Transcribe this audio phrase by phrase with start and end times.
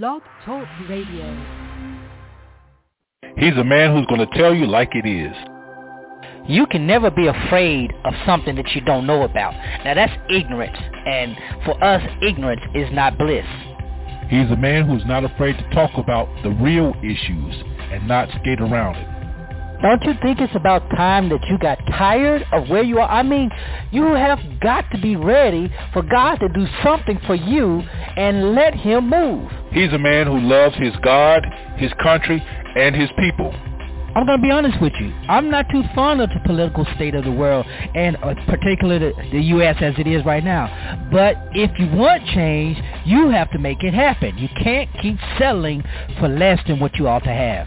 [0.00, 1.36] Blog Talk Radio.
[3.36, 5.36] He's a man who's going to tell you like it is.
[6.48, 9.52] You can never be afraid of something that you don't know about.
[9.84, 11.36] Now that's ignorance, and
[11.66, 13.44] for us, ignorance is not bliss.
[14.30, 17.54] He's a man who's not afraid to talk about the real issues
[17.92, 19.21] and not skate around it.
[19.82, 23.08] Don't you think it's about time that you got tired of where you are?
[23.08, 23.50] I mean,
[23.90, 27.80] you have got to be ready for God to do something for you
[28.16, 29.50] and let him move.
[29.72, 31.44] He's a man who loves his God,
[31.76, 32.40] his country,
[32.76, 33.52] and his people.
[34.14, 35.12] I'm going to be honest with you.
[35.28, 39.30] I'm not too fond of the political state of the world, and uh, particularly the,
[39.32, 39.76] the U.S.
[39.80, 41.08] as it is right now.
[41.10, 44.38] But if you want change, you have to make it happen.
[44.38, 45.82] You can't keep settling
[46.20, 47.66] for less than what you ought to have.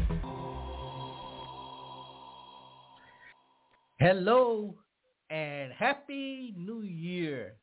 [4.01, 4.73] Hello
[5.29, 7.53] and happy new year.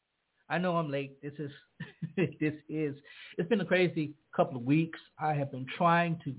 [0.49, 1.21] I know I'm late.
[1.21, 1.51] This is
[2.17, 2.95] this is
[3.37, 5.01] it's been a crazy couple of weeks.
[5.19, 6.33] I have been trying to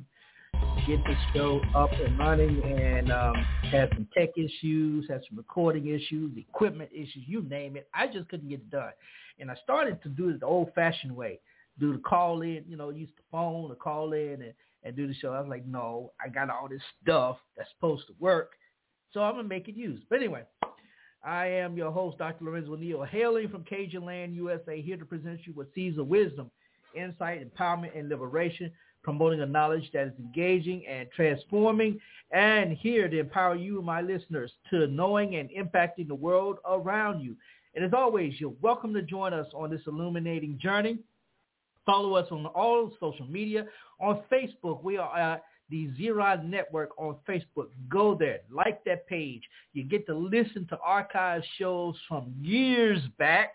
[0.88, 5.88] get this show up and running and um, had some tech issues, had some recording
[5.88, 7.90] issues, equipment issues, you name it.
[7.94, 8.94] I just couldn't get it done.
[9.38, 11.42] And I started to do it the old fashioned way.
[11.78, 15.08] Do the call in, you know, use the phone to call in and, and do
[15.08, 15.34] the show.
[15.34, 18.52] I was like, no, I got all this stuff that's supposed to work
[19.14, 20.02] so I'm going to make it use.
[20.10, 20.44] But anyway,
[21.24, 22.46] I am your host, Dr.
[22.46, 26.50] Lorenzo Neal, hailing from Cajun Land, USA, here to present you with seeds of wisdom,
[26.96, 28.72] insight, empowerment, and liberation,
[29.04, 32.00] promoting a knowledge that is engaging and transforming,
[32.32, 37.36] and here to empower you, my listeners, to knowing and impacting the world around you.
[37.76, 41.00] And as always, you're welcome to join us on this illuminating journey.
[41.86, 43.66] Follow us on all social media.
[44.00, 47.68] On Facebook, we are at the Zera Network on Facebook.
[47.90, 49.44] Go there, like that page.
[49.74, 53.54] You get to listen to archive shows from years back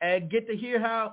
[0.00, 1.12] and get to hear how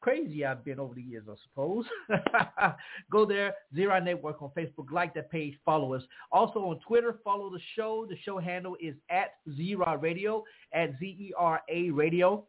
[0.00, 1.84] crazy I've been over the years, I suppose.
[3.10, 4.90] Go there, Zera Network on Facebook.
[4.90, 5.54] Like that page.
[5.64, 6.02] Follow us.
[6.32, 8.06] Also on Twitter, follow the show.
[8.08, 12.44] The show handle is at Zera Radio, at Z-E-R-A Radio.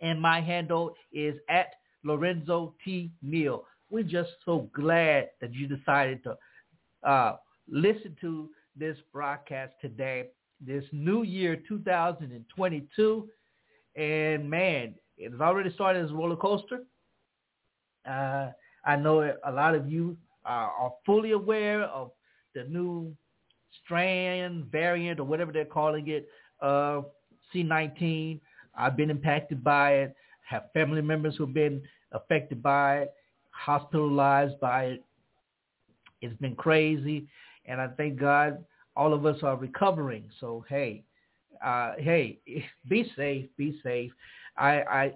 [0.00, 1.68] And my handle is at
[2.02, 3.10] Lorenzo T.
[3.22, 6.36] Neal we're just so glad that you decided to
[7.08, 7.36] uh,
[7.68, 10.28] listen to this broadcast today,
[10.60, 13.28] this new year 2022.
[13.96, 16.80] And man, it's already started as a roller coaster.
[18.08, 18.50] Uh,
[18.84, 22.10] I know a lot of you are, are fully aware of
[22.54, 23.14] the new
[23.84, 26.28] strand variant or whatever they're calling it
[26.60, 27.06] of
[27.54, 28.40] C19.
[28.76, 30.16] I've been impacted by it,
[30.48, 33.14] have family members who've been affected by it
[33.54, 35.04] hospitalized by it.
[36.20, 37.26] It's been crazy,
[37.66, 38.64] and I thank God
[38.96, 40.24] all of us are recovering.
[40.40, 41.04] So hey,
[41.64, 42.38] uh, hey,
[42.88, 44.12] be safe, be safe.
[44.56, 45.12] I I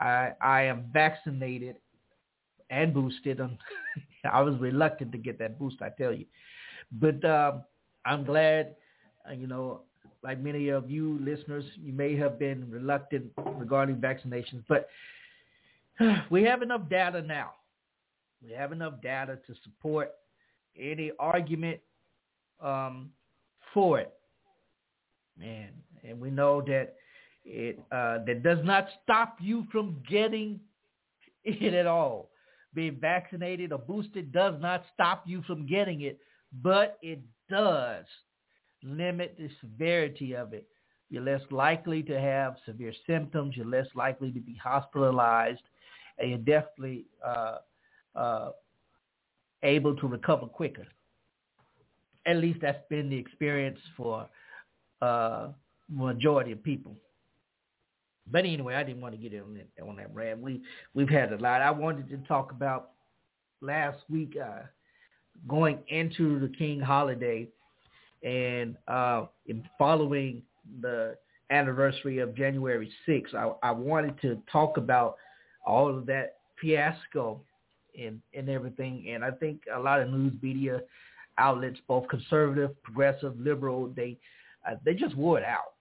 [0.00, 1.76] I, I am vaccinated
[2.70, 3.40] and boosted.
[4.30, 6.26] I was reluctant to get that boost, I tell you,
[6.92, 7.62] but um,
[8.04, 8.76] I'm glad.
[9.28, 9.82] Uh, you know,
[10.22, 13.26] like many of you listeners, you may have been reluctant
[13.58, 14.88] regarding vaccinations, but
[16.30, 17.50] we have enough data now
[18.42, 20.12] we have enough data to support
[20.78, 21.80] any argument
[22.60, 23.10] um,
[23.74, 24.12] for it.
[25.38, 25.70] Man,
[26.06, 26.94] and we know that
[27.44, 30.60] it uh, that does not stop you from getting
[31.44, 32.30] it at all.
[32.74, 36.18] Being vaccinated or boosted does not stop you from getting it,
[36.62, 38.04] but it does
[38.82, 40.66] limit the severity of it.
[41.08, 43.56] You're less likely to have severe symptoms.
[43.56, 45.62] You're less likely to be hospitalized,
[46.18, 47.56] and you're definitely uh,
[48.14, 48.50] uh,
[49.62, 50.86] able to recover quicker.
[52.26, 54.28] At least that's been the experience for
[55.00, 55.48] uh,
[55.88, 56.94] majority of people.
[58.30, 60.40] But anyway, I didn't want to get on that, on that rant.
[60.40, 60.62] We
[60.94, 61.62] we've had a lot.
[61.62, 62.90] I wanted to talk about
[63.60, 64.62] last week uh,
[65.48, 67.48] going into the King holiday
[68.22, 69.26] and uh,
[69.78, 70.42] following
[70.80, 71.16] the
[71.50, 73.34] anniversary of January 6th.
[73.34, 75.16] I, I wanted to talk about
[75.66, 77.40] all of that fiasco
[77.98, 79.06] and and everything.
[79.10, 80.80] And I think a lot of news media
[81.38, 84.18] outlets, both conservative, progressive, liberal, they
[84.68, 85.74] uh, they just wore it out.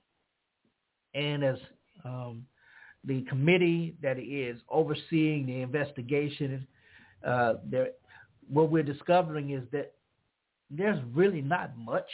[1.13, 1.57] And as
[2.05, 2.45] um,
[3.03, 6.67] the committee that is overseeing the investigation
[7.25, 7.89] uh, there,
[8.47, 9.93] what we're discovering is that
[10.69, 12.09] there's really not much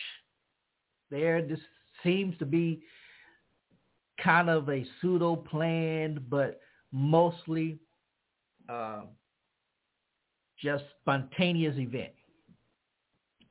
[1.12, 1.42] there.
[1.42, 1.60] This
[2.04, 2.82] seems to be
[4.24, 6.62] kind of a pseudo planned, but
[6.92, 7.78] mostly
[8.70, 9.02] uh,
[10.66, 12.12] just spontaneous event.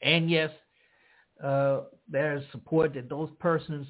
[0.03, 0.51] And yes,
[1.43, 3.87] uh, there's support that those persons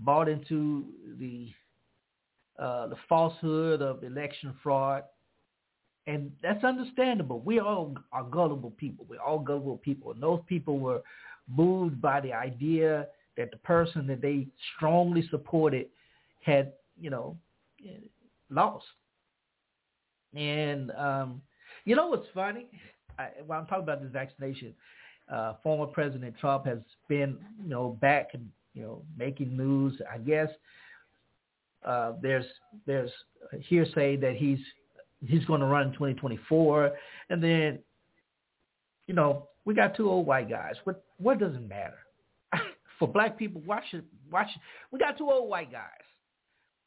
[0.00, 0.84] bought into
[1.18, 1.50] the
[2.58, 5.04] uh, the falsehood of election fraud,
[6.06, 7.40] and that's understandable.
[7.40, 9.06] We all are gullible people.
[9.08, 11.02] We're all gullible people, and those people were
[11.48, 15.86] moved by the idea that the person that they strongly supported
[16.40, 17.36] had, you know,
[18.50, 18.86] lost.
[20.34, 21.42] And um,
[21.88, 22.66] you know what's funny?
[23.18, 24.74] I, while I'm talking about this vaccination,
[25.32, 29.98] uh, former President Trump has been, you know, back and you know making news.
[30.12, 30.48] I guess
[31.84, 32.44] uh, there's
[32.86, 33.10] there's
[33.60, 34.58] hearsay that he's
[35.26, 36.92] he's going to run in 2024,
[37.30, 37.78] and then
[39.06, 40.74] you know we got two old white guys.
[40.84, 41.98] What what does it matter
[42.98, 43.62] for black people?
[43.64, 44.60] Why should why should
[44.90, 46.04] we got two old white guys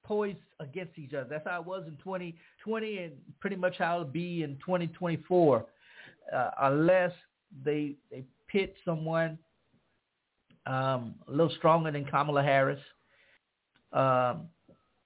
[0.03, 1.27] poised against each other?
[1.29, 5.65] That's how it was in 2020, and pretty much how it'll be in 2024,
[6.33, 7.11] uh, unless
[7.65, 9.37] they they pit someone
[10.65, 12.79] um, a little stronger than Kamala Harris,
[13.93, 14.47] um,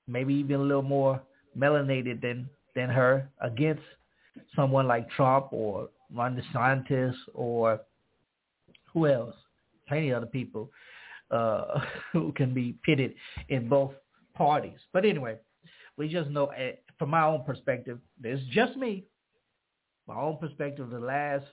[0.07, 1.21] maybe even a little more
[1.57, 3.83] melanated than than her against
[4.55, 7.79] someone like Trump or Ron DeSantis or
[8.91, 9.35] who else?
[9.87, 10.69] Plenty of other people
[11.31, 11.79] uh,
[12.11, 13.13] who can be pitted
[13.49, 13.93] in both
[14.35, 14.79] parties.
[14.93, 15.37] But anyway,
[15.97, 19.05] we just know, uh, from my own perspective, this is just me.
[20.07, 21.45] My own perspective, the last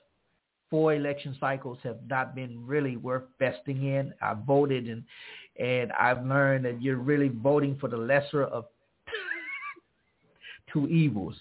[0.69, 4.13] four election cycles have not been really worth vesting in.
[4.21, 5.03] I voted and
[5.59, 8.65] and I've learned that you're really voting for the lesser of
[10.73, 11.35] two evils.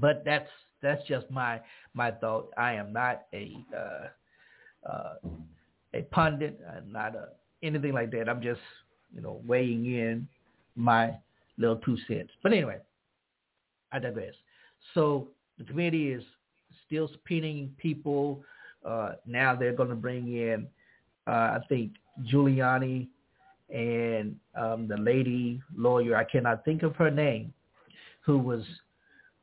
[0.00, 0.50] But that's
[0.82, 1.60] that's just my
[1.94, 2.52] my thought.
[2.56, 5.14] I am not a uh, uh,
[5.94, 6.60] a pundit.
[6.76, 7.28] I'm not a
[7.62, 8.28] anything like that.
[8.28, 8.60] I'm just
[9.16, 10.28] you know weighing in
[10.76, 11.14] my
[11.58, 12.30] little two cents.
[12.42, 12.78] But anyway,
[13.90, 14.34] I digress.
[14.94, 15.28] So
[15.58, 16.22] the committee is
[16.86, 18.44] still subpoenaing people.
[18.84, 20.66] Uh, now they're going to bring in,
[21.26, 21.92] uh, I think,
[22.30, 23.08] Giuliani
[23.74, 27.52] and um, the lady lawyer, I cannot think of her name,
[28.20, 28.62] who was,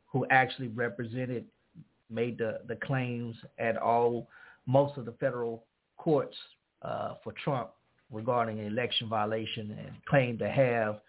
[0.06, 1.46] who actually represented,
[2.10, 4.30] made the, the claims at all,
[4.66, 5.66] most of the federal
[5.98, 6.38] courts
[6.84, 7.72] uh, for Trump
[8.14, 11.00] regarding an election violation and claimed to have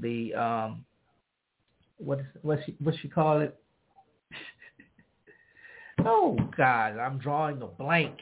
[0.00, 0.84] the, um,
[1.98, 3.58] what, what she, what she call it?
[6.08, 8.14] Oh God, I'm drawing a blank.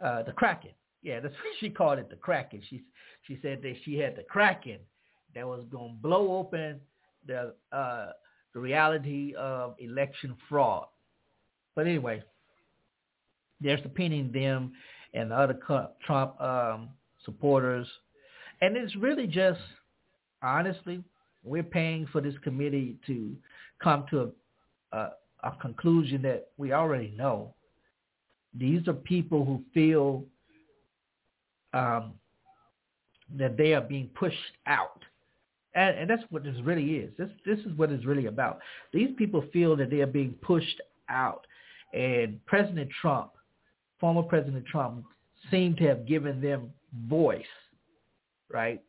[0.00, 0.70] Uh, the Kraken.
[1.02, 2.62] Yeah, that's what she called it, the Kraken.
[2.68, 2.82] She
[3.26, 4.78] she said that she had the Kraken
[5.34, 6.80] that was going to blow open
[7.26, 8.08] the uh,
[8.54, 10.86] the reality of election fraud.
[11.74, 12.22] But anyway,
[13.60, 14.72] they're subpoenaing them
[15.16, 15.58] and other
[16.04, 16.90] Trump um,
[17.24, 17.86] supporters,
[18.60, 19.60] and it's really just
[20.42, 21.02] honestly,
[21.42, 23.34] we're paying for this committee to
[23.82, 24.32] come to
[24.92, 25.10] a, a
[25.46, 27.54] a conclusion that we already know.
[28.58, 30.24] These are people who feel
[31.72, 32.14] um,
[33.36, 34.36] that they are being pushed
[34.66, 35.02] out.
[35.74, 37.12] And, and, that's what this really is.
[37.18, 38.60] This this is what it's really about.
[38.94, 40.80] These people feel that they are being pushed
[41.10, 41.46] out,
[41.92, 43.32] and President Trump,
[44.00, 45.04] former President Trump,
[45.50, 46.70] seemed to have given them
[47.08, 47.44] voice,
[48.52, 48.82] right?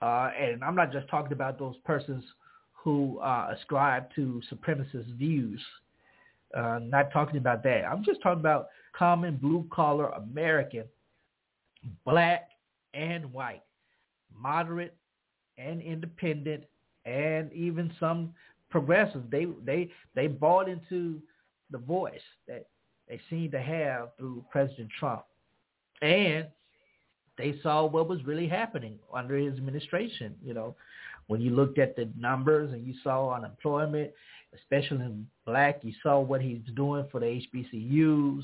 [0.00, 2.24] Uh, and I'm not just talking about those persons
[2.72, 5.60] who uh, ascribe to supremacist views.
[6.56, 7.84] Uh, not talking about that.
[7.84, 10.84] I'm just talking about common blue collar American,
[12.04, 12.48] black
[12.94, 13.62] and white,
[14.34, 14.94] moderate
[15.58, 16.64] and independent,
[17.04, 18.32] and even some
[18.70, 19.24] progressives.
[19.30, 21.20] They they they bought into
[21.70, 22.66] the voice that
[23.08, 25.24] they seem to have through President Trump,
[26.02, 26.46] and
[27.38, 30.34] they saw what was really happening under his administration.
[30.42, 30.74] You know,
[31.26, 34.10] when you looked at the numbers and you saw unemployment,
[34.54, 38.42] especially in black, you saw what he's doing for the HBCUs.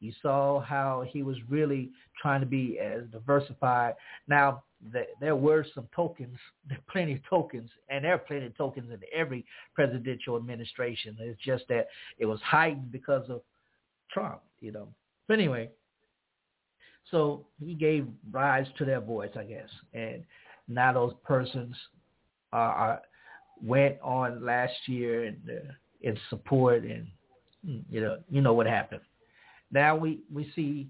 [0.00, 3.94] You saw how he was really trying to be as diversified.
[4.28, 6.36] Now, the, there were some tokens,
[6.90, 9.44] plenty of tokens, and there are plenty of tokens in every
[9.74, 11.16] presidential administration.
[11.20, 13.40] It's just that it was heightened because of
[14.14, 14.88] Trump, you know.
[15.28, 15.68] But anyway,
[17.10, 19.68] so he gave rise to their voice, I guess.
[19.92, 20.22] And
[20.68, 21.76] now those persons
[22.52, 22.98] uh, uh,
[23.62, 27.06] went on last year in, uh, in support, and
[27.90, 29.02] you know, you know what happened.
[29.70, 30.88] Now we we see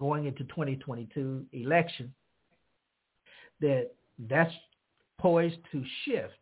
[0.00, 2.12] going into 2022 election
[3.60, 3.90] that
[4.28, 4.52] that's
[5.18, 6.34] poised to shift.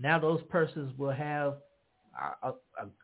[0.00, 1.54] Now those persons will have
[2.42, 2.54] a, a,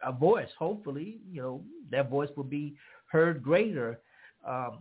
[0.04, 0.48] a voice.
[0.58, 2.74] Hopefully, you know, that voice will be
[3.06, 3.98] heard greater
[4.46, 4.78] um,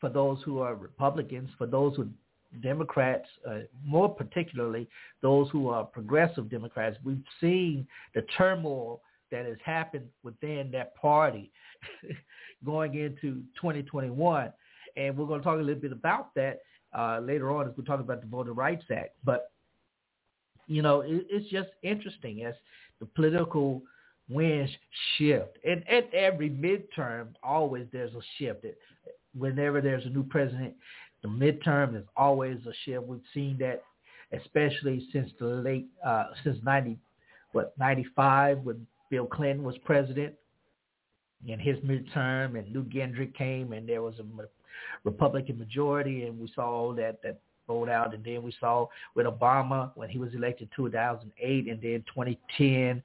[0.00, 2.08] for those who are Republicans, for those who
[2.62, 4.88] Democrats, uh, more particularly
[5.22, 6.96] those who are progressive Democrats.
[7.04, 9.00] We've seen the turmoil
[9.30, 11.50] that has happened within that party
[12.64, 14.52] going into 2021.
[14.96, 16.60] And we're going to talk a little bit about that
[16.96, 19.16] uh, later on as we talk about the Voting Rights Act.
[19.24, 19.50] But,
[20.66, 22.54] you know, it, it's just interesting as
[23.00, 23.82] the political
[24.28, 24.70] winds
[25.16, 25.58] shift.
[25.64, 28.64] And at every midterm, always there's a shift.
[28.64, 28.78] It,
[29.36, 30.74] whenever there's a new president,
[31.22, 33.04] the midterm is always a shift.
[33.04, 33.82] We've seen that,
[34.32, 36.98] especially since the late, uh, since 90,
[37.52, 40.34] what, 95 when Bill Clinton was president
[41.46, 44.24] in his midterm and Newt Gingrich came and there was a
[45.04, 49.26] Republican majority and we saw all that, that rolled out and then we saw with
[49.26, 53.02] Obama when he was elected 2008 and then 2010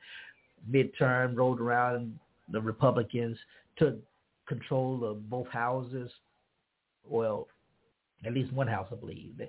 [0.70, 3.38] midterm rolled around and the Republicans
[3.77, 3.96] took
[4.48, 6.12] control of both houses.
[7.08, 7.48] Well,
[8.25, 9.41] at least one house, I believe.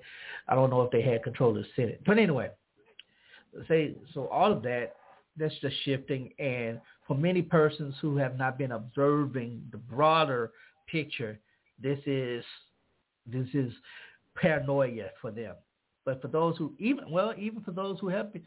[0.49, 2.01] I don't know if they had control of the Senate.
[2.07, 2.51] But anyway,
[3.69, 4.97] say so all of that,
[5.37, 6.33] that's just shifting.
[6.39, 10.53] And for many persons who have not been observing the broader
[10.87, 11.39] picture,
[11.83, 12.45] this is
[13.27, 13.73] this is
[14.35, 15.55] paranoia for them.
[16.05, 18.43] But for those who even well, even for those who have been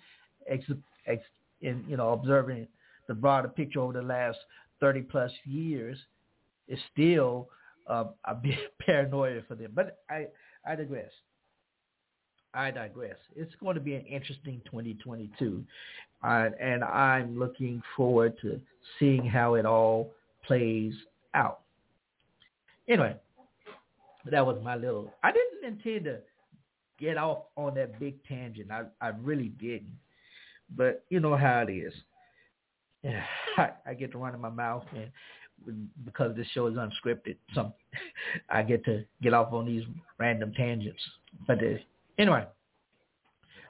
[0.48, 0.64] ex,
[1.06, 1.24] ex,
[1.62, 2.68] in you know observing
[3.08, 4.38] the broader picture over the last
[4.80, 5.98] thirty plus years,
[6.68, 7.50] it's still
[7.88, 9.72] uh, a bit paranoia for them.
[9.74, 10.28] But I,
[10.68, 11.12] I digress.
[12.54, 13.18] I digress.
[13.36, 15.64] It's going to be an interesting 2022,
[16.24, 18.62] uh, and I'm looking forward to
[18.98, 20.12] seeing how it all
[20.48, 20.94] plays
[21.34, 21.60] out.
[22.88, 23.16] Anyway,
[24.32, 25.12] that was my little.
[25.22, 26.20] I didn't intend to
[26.98, 28.72] get off on that big tangent.
[28.72, 29.98] I, I really didn't,
[30.76, 31.94] but you know how it is.
[33.58, 37.74] I, I get to run in my mouth, and because this show is unscripted, so
[38.50, 39.84] I get to get off on these
[40.18, 41.02] random tangents.
[41.48, 41.78] But uh,
[42.18, 42.46] anyway,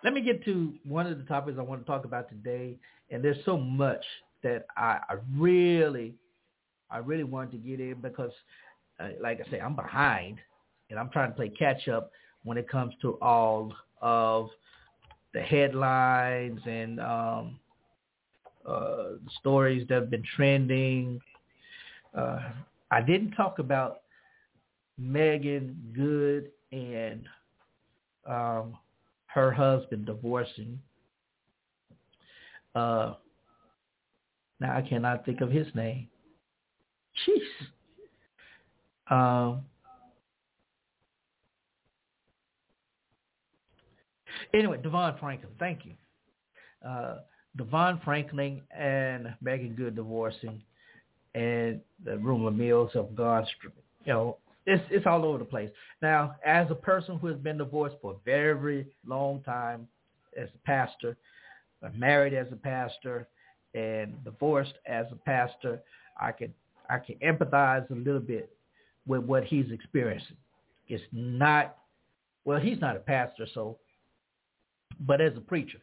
[0.03, 2.77] let me get to one of the topics I want to talk about today.
[3.09, 4.03] And there's so much
[4.43, 6.15] that I, I really,
[6.89, 8.31] I really wanted to get in because,
[8.99, 10.37] uh, like I say, I'm behind,
[10.89, 12.11] and I'm trying to play catch up
[12.43, 14.49] when it comes to all of
[15.35, 17.59] the headlines and um,
[18.67, 21.21] uh, stories that have been trending
[22.15, 22.39] uh,
[22.91, 24.01] I didn't talk about
[24.97, 27.27] Meagan Good and
[28.25, 28.77] um,
[29.27, 30.79] her husband divorcing.
[32.73, 33.15] Uh,
[34.59, 36.07] now I cannot think of his name.
[37.27, 37.41] Jeez.
[39.13, 39.65] Um,
[44.53, 45.93] anyway, DeVon Franklin, thank you.
[46.87, 47.19] Uh,
[47.57, 50.61] DeVon Franklin and Meagan Good divorcing
[51.33, 53.45] and the rumor mills have gone,
[54.05, 55.69] you know, it's it's all over the place.
[56.01, 59.87] Now, as a person who has been divorced for a very long time,
[60.39, 61.15] as a pastor,
[61.93, 63.27] married as a pastor,
[63.75, 65.81] and divorced as a pastor,
[66.19, 66.53] I can
[66.89, 68.49] I can empathize a little bit
[69.05, 70.37] with what he's experiencing.
[70.87, 71.77] It's not
[72.45, 73.77] well, he's not a pastor, so
[75.01, 75.79] but as a preacher,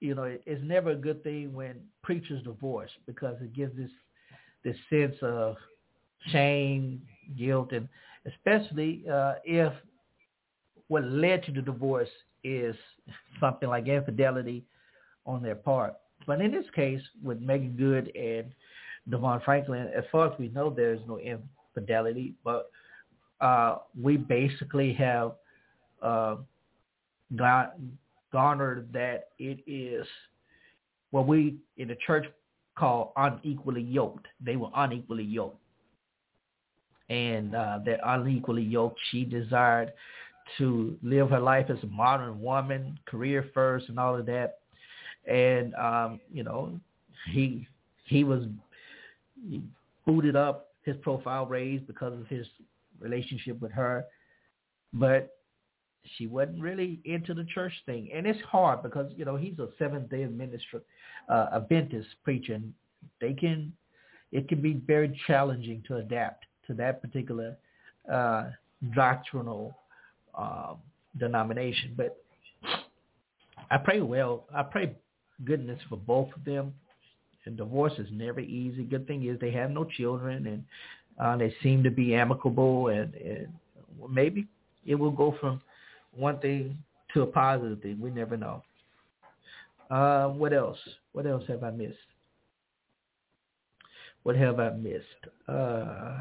[0.00, 3.90] you know, it's never a good thing when preachers divorce because it gives this
[4.64, 5.56] this sense of
[6.32, 7.00] shame,
[7.36, 7.88] guilt, and
[8.26, 9.72] especially uh, if
[10.88, 12.08] what led to the divorce
[12.44, 12.74] is
[13.40, 14.64] something like infidelity
[15.26, 15.94] on their part.
[16.26, 18.46] But in this case, with Meagan Good and
[19.10, 22.70] DeVon Franklin, as far as we know, there is no infidelity, but
[23.40, 25.32] uh, we basically have
[26.02, 26.36] uh,
[28.32, 30.06] garnered that it is
[31.10, 32.26] what we in the church
[32.76, 34.26] call unequally yoked.
[34.40, 35.60] They were unequally yoked.
[37.10, 39.92] And uh, that unequally yoked, she desired
[40.58, 44.58] to live her life as a modern woman, career first and all of that.
[45.26, 46.78] And, um, you know,
[47.32, 47.66] he
[48.04, 48.44] he was
[50.06, 52.46] booted up, his profile raised because of his
[53.00, 54.06] relationship with her.
[54.92, 55.37] But
[56.16, 58.10] she wasn't really into the church thing.
[58.14, 60.64] And it's hard because, you know, he's a Seventh-day Adventist,
[61.28, 62.54] uh, Adventist preacher.
[62.54, 62.72] And
[63.20, 63.72] they can,
[64.32, 67.56] it can be very challenging to adapt to that particular
[68.12, 68.50] uh,
[68.94, 69.76] doctrinal
[70.36, 70.78] um,
[71.18, 71.94] denomination.
[71.96, 72.16] But
[73.70, 74.44] I pray well.
[74.54, 74.94] I pray
[75.44, 76.74] goodness for both of them.
[77.44, 78.84] And divorce is never easy.
[78.84, 80.64] Good thing is they have no children, and
[81.18, 83.48] uh, they seem to be amicable, and, and
[84.10, 84.46] maybe
[84.84, 85.62] it will go from
[86.14, 86.78] one thing
[87.14, 87.98] to a positive thing.
[88.00, 88.62] We never know.
[89.90, 90.78] Uh, what else?
[91.12, 91.96] What else have I missed?
[94.28, 95.04] what have I missed?
[95.48, 96.12] Uh,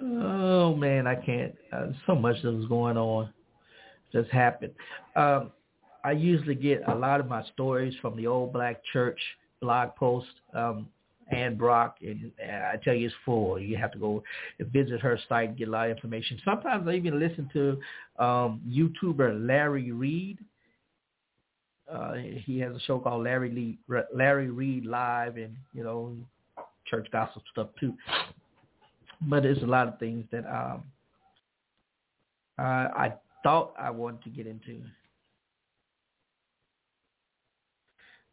[0.00, 1.54] oh man, I can't.
[1.70, 3.30] Uh, so much that was going on
[4.14, 4.72] just happened.
[5.14, 5.50] Um,
[6.04, 9.20] I usually get a lot of my stories from the Old Black Church
[9.60, 10.28] blog post.
[10.54, 10.88] Um,
[11.30, 13.58] Ann Brock, and I tell you, it's full.
[13.58, 14.22] You have to go
[14.58, 16.38] visit her site and get a lot of information.
[16.44, 20.38] Sometimes I even listen to um, YouTuber Larry Reed.
[21.90, 23.78] Uh, he has a show called Larry Lee,
[24.14, 26.16] Larry Reed Live, and you know,
[26.86, 27.94] church gospel stuff too.
[29.22, 30.82] But there's a lot of things that um,
[32.58, 34.80] uh, I thought I wanted to get into.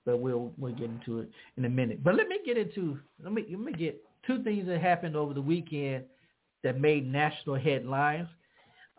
[0.06, 2.04] But we'll we'll get into it in a minute.
[2.04, 5.34] But let me get into let me let me get two things that happened over
[5.34, 6.06] the weekend
[6.64, 8.28] that made national headlines.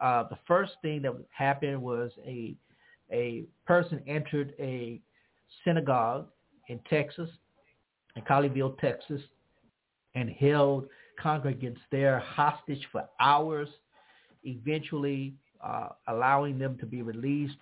[0.01, 2.55] Uh, the first thing that happened was a
[3.11, 5.01] a person entered a
[5.65, 6.27] synagogue
[6.69, 7.29] in Texas,
[8.17, 9.21] in Colleyville, Texas,
[10.15, 10.87] and held
[11.23, 13.69] congregants there hostage for hours,
[14.45, 17.59] eventually uh, allowing them to be released,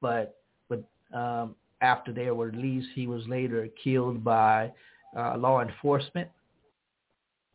[0.00, 0.84] but with
[1.14, 4.72] um, after they were released, he was later killed by
[5.16, 6.28] uh, law enforcement.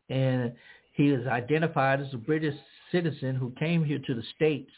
[0.09, 0.53] And
[0.93, 2.55] he was identified as a British
[2.91, 4.71] citizen who came here to the States.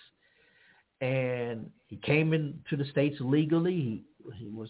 [1.01, 3.73] And he came into the States legally.
[3.73, 4.03] He,
[4.35, 4.69] he was,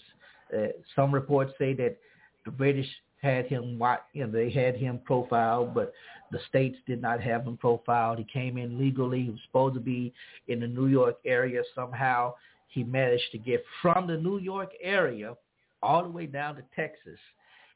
[0.55, 1.97] uh, some reports say that
[2.45, 2.87] the British
[3.21, 3.81] had him,
[4.13, 5.93] you know, they had him profiled, but
[6.31, 8.19] the states did not have him profiled.
[8.19, 9.23] He came in legally.
[9.23, 10.13] He was supposed to be
[10.47, 12.35] in the New York area somehow
[12.67, 15.35] he managed to get from the New York area
[15.81, 17.19] all the way down to Texas.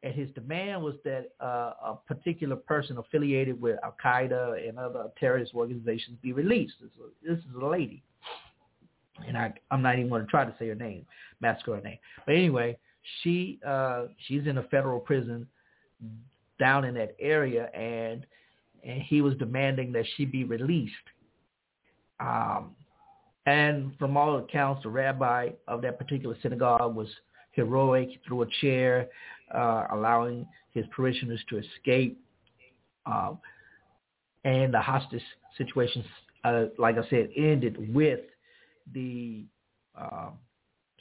[0.03, 5.10] And his demand was that uh, a particular person affiliated with Al Qaeda and other
[5.19, 6.74] terrorist organizations be released.
[6.81, 8.01] This is a, this is a lady,
[9.27, 11.05] and I, I'm not even going to try to say her name,
[11.39, 12.00] massacre her name.
[12.25, 12.79] But anyway,
[13.21, 15.48] she uh, she's in a federal prison
[16.60, 18.25] down in that area, and
[18.84, 20.93] and he was demanding that she be released.
[22.19, 22.71] Um,
[23.45, 27.08] and from all accounts, the rabbi of that particular synagogue was
[27.51, 29.08] heroic, he threw a chair,
[29.54, 32.19] uh, allowing his parishioners to escape.
[33.06, 33.39] Um,
[34.43, 35.23] and the hostage
[35.58, 36.04] situation,
[36.43, 38.21] uh, like I said, ended with
[38.93, 39.45] the
[39.95, 40.30] uh,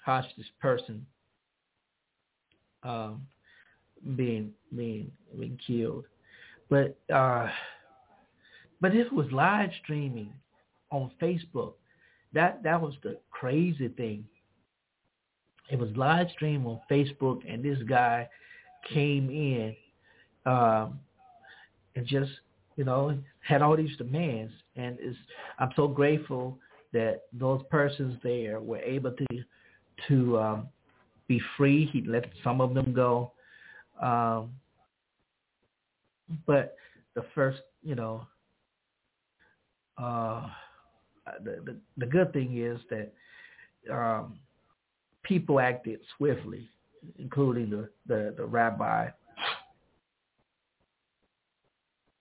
[0.04, 1.04] hostage person
[2.82, 3.26] um,
[4.16, 6.04] being being being killed.
[6.68, 7.48] But uh,
[8.80, 10.32] but this was live streaming
[10.90, 11.74] on Facebook
[12.32, 14.24] that that was the crazy thing.
[15.70, 18.28] It was live stream on Facebook, and this guy
[18.92, 19.76] came in
[20.46, 20.98] um,
[21.96, 22.30] and just
[22.76, 25.16] you know had all these demands, and is
[25.58, 26.58] I'm so grateful
[26.92, 29.26] that those persons there were able to
[30.08, 30.68] to um,
[31.28, 31.86] be free.
[31.92, 33.32] He let some of them go,
[34.00, 34.50] um,
[36.46, 36.76] but
[37.14, 38.26] the first you know.
[39.98, 40.48] Uh,
[41.42, 43.12] the, the, the good thing is that
[43.92, 44.38] um,
[45.22, 46.68] people acted swiftly,
[47.18, 49.08] including the, the, the rabbi.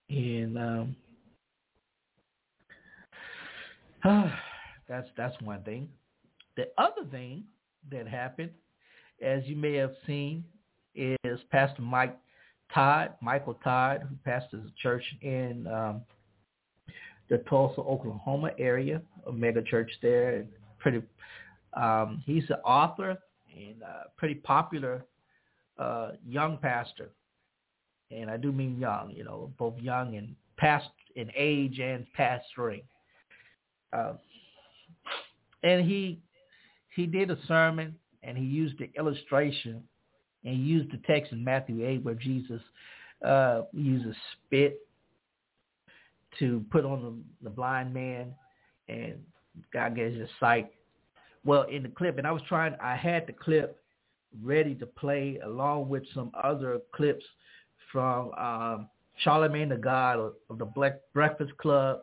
[0.10, 0.96] And um,
[4.04, 4.30] uh,
[4.88, 5.90] that's that's one thing.
[6.58, 7.44] The other thing
[7.92, 8.52] that happened,
[9.22, 10.44] as you may have seen,
[10.96, 12.18] is Pastor Mike
[12.74, 16.02] Todd, Michael Todd, who pastors a church in um,
[17.30, 20.36] the Tulsa, Oklahoma area, a mega church there.
[20.38, 20.48] And
[20.80, 21.02] pretty,
[21.74, 23.18] um, he's an author
[23.56, 25.06] and a pretty popular
[25.78, 27.10] uh, young pastor,
[28.12, 32.84] and I do mean young, you know, both young and past in age and pastoring.
[33.94, 34.14] Uh,
[35.64, 36.20] and he
[36.96, 39.84] he did a sermon and he used the illustration
[40.44, 42.62] and he used the text in Matthew 8 where Jesus
[43.26, 44.80] uh, uses spit
[46.38, 48.34] to put on the, the blind man,
[48.88, 49.16] and
[49.74, 50.72] God gave his sight.
[51.44, 53.82] Well, in the clip, and I was trying, I had the clip
[54.44, 57.26] ready to play along with some other clips
[57.92, 58.88] from um,
[59.24, 62.02] Charlemagne the God of, of the Black Breakfast Club.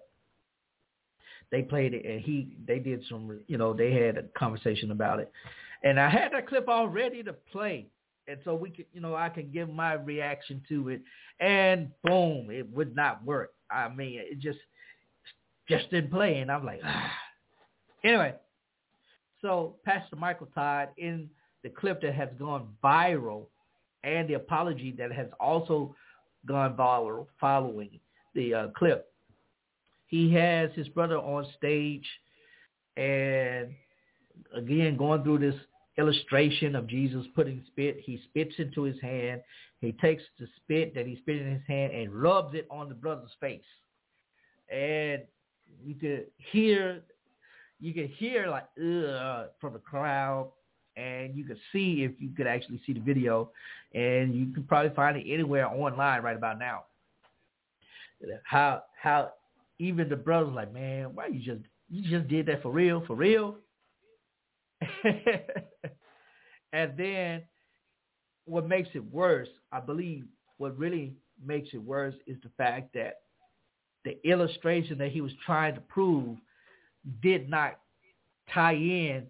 [1.52, 5.20] They played it, and he they did some, you know, they had a conversation about
[5.20, 5.30] it,
[5.84, 7.86] and I had that clip all ready to play,
[8.28, 11.02] and so we could, you know, I can give my reaction to it,
[11.40, 13.52] and boom, it would not work.
[13.70, 14.58] I mean, it just
[15.68, 17.12] just didn't play, and I'm like, ah.
[18.04, 18.34] Anyway,
[19.42, 21.28] so Pastor Michael Todd in
[21.62, 23.46] the clip that has gone viral,
[24.04, 25.94] and the apology that has also
[26.46, 27.98] gone viral following
[28.34, 29.08] the uh, clip,
[30.06, 32.06] he has his brother on stage,
[32.96, 33.68] and
[34.54, 35.54] again going through this
[35.98, 38.00] illustration of Jesus putting spit.
[38.04, 39.40] He spits into his hand.
[39.80, 42.94] He takes the spit that he spit in his hand and rubs it on the
[42.94, 43.60] brother's face.
[44.70, 45.22] And
[45.84, 47.02] you could hear,
[47.80, 50.50] you could hear like Ugh, from the crowd,
[50.96, 53.50] and you could see if you could actually see the video,
[53.94, 56.84] and you can probably find it anywhere online right about now.
[58.44, 59.32] How how
[59.78, 63.14] even the brothers like, man, why you just you just did that for real, for
[63.14, 63.56] real?
[66.72, 67.42] and then
[68.44, 70.24] what makes it worse, I believe
[70.58, 73.20] what really makes it worse is the fact that
[74.04, 76.36] the illustration that he was trying to prove
[77.22, 77.80] did not
[78.52, 79.26] tie in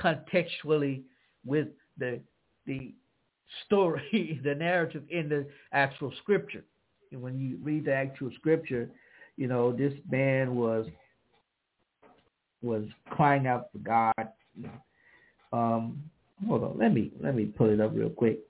[0.00, 1.02] contextually
[1.44, 2.20] with the
[2.66, 2.92] the
[3.66, 6.64] story, the narrative in the actual scripture.
[7.10, 8.88] And when you read the actual scripture,
[9.36, 10.86] you know, this man was
[12.62, 14.28] was crying out for God.
[15.52, 16.02] Um,
[16.46, 18.40] hold on, let me let me pull it up real quick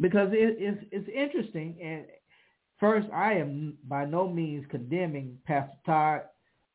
[0.00, 1.76] because it, it's it's interesting.
[1.82, 2.04] And
[2.78, 6.20] first, I am by no means condemning Pastor Todd.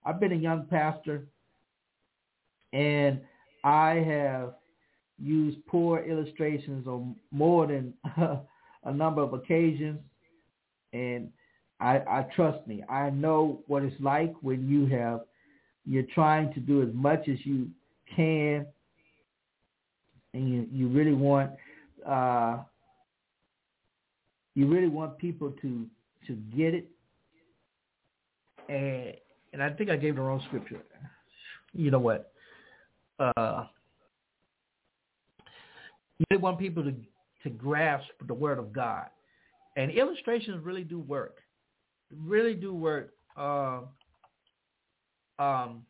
[0.05, 1.25] I've been a young pastor,
[2.73, 3.21] and
[3.63, 4.55] I have
[5.17, 9.99] used poor illustrations on more than a number of occasions,
[10.91, 11.29] and
[11.79, 12.83] I, I trust me.
[12.89, 15.21] I know what it's like when you have
[15.85, 17.67] you're trying to do as much as you
[18.15, 18.65] can,
[20.33, 21.51] and you you really want
[22.07, 22.59] uh,
[24.55, 25.85] you really want people to
[26.27, 26.89] to get it,
[28.69, 29.13] and
[29.53, 30.81] and I think I gave the wrong scripture.
[31.73, 32.31] You know what?
[33.19, 33.65] Uh,
[36.17, 36.93] you really want people to
[37.43, 39.07] to grasp the word of God,
[39.75, 41.43] and illustrations really do work
[42.21, 43.13] really do work.
[43.37, 43.81] Uh,
[45.39, 45.83] um,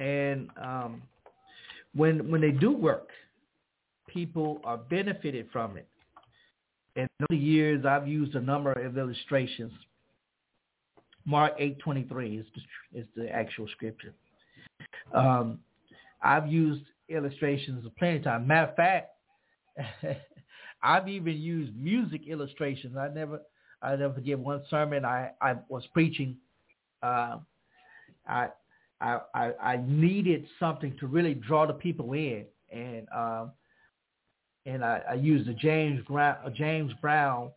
[0.00, 1.02] and um,
[1.94, 3.10] when when they do work,
[4.08, 5.86] people are benefited from it.
[6.96, 9.72] And over the years, I've used a number of illustrations.
[11.24, 14.14] Mark eight twenty three is the, is the actual scripture.
[15.14, 15.58] Um,
[16.22, 18.48] I've used illustrations plenty of times.
[18.48, 19.10] Matter of fact,
[20.82, 22.96] I've even used music illustrations.
[22.96, 23.40] I never,
[23.82, 26.36] I never forget one sermon I, I was preaching.
[27.02, 27.38] Uh,
[28.26, 28.48] I,
[29.00, 33.52] I, I, I needed something to really draw the people in, and um,
[34.66, 37.50] and I, I used a James Brown, James Brown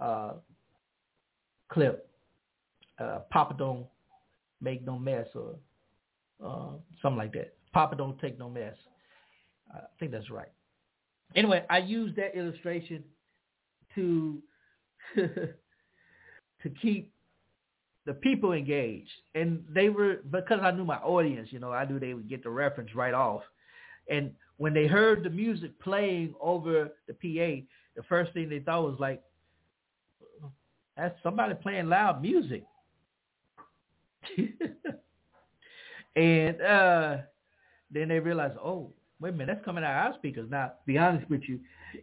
[0.00, 0.32] uh,
[1.70, 2.08] clip.
[2.98, 3.86] Uh, Papa don't
[4.60, 5.56] make no mess, or
[6.44, 6.70] uh,
[7.02, 7.54] something like that.
[7.72, 8.76] Papa don't take no mess.
[9.74, 10.48] I think that's right
[11.34, 13.04] anyway, I used that illustration
[13.94, 14.38] to
[15.16, 17.12] to keep
[18.06, 21.48] the people engaged, and they were because I knew my audience.
[21.50, 23.42] You know, I knew they would get the reference right off,
[24.08, 27.64] and when they heard the music playing over the PA,
[27.96, 29.22] the first thing they thought was like,
[30.96, 32.64] "That's somebody playing loud music."
[36.16, 37.16] and uh,
[37.90, 38.90] then they realized, oh,
[39.20, 40.48] wait a minute, that's coming out of our speakers.
[40.50, 41.60] Now, be honest with you,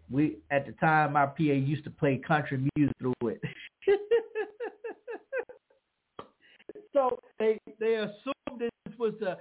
[0.10, 3.42] we at the time our PA used to play country music through it.
[7.82, 9.38] They assumed this was the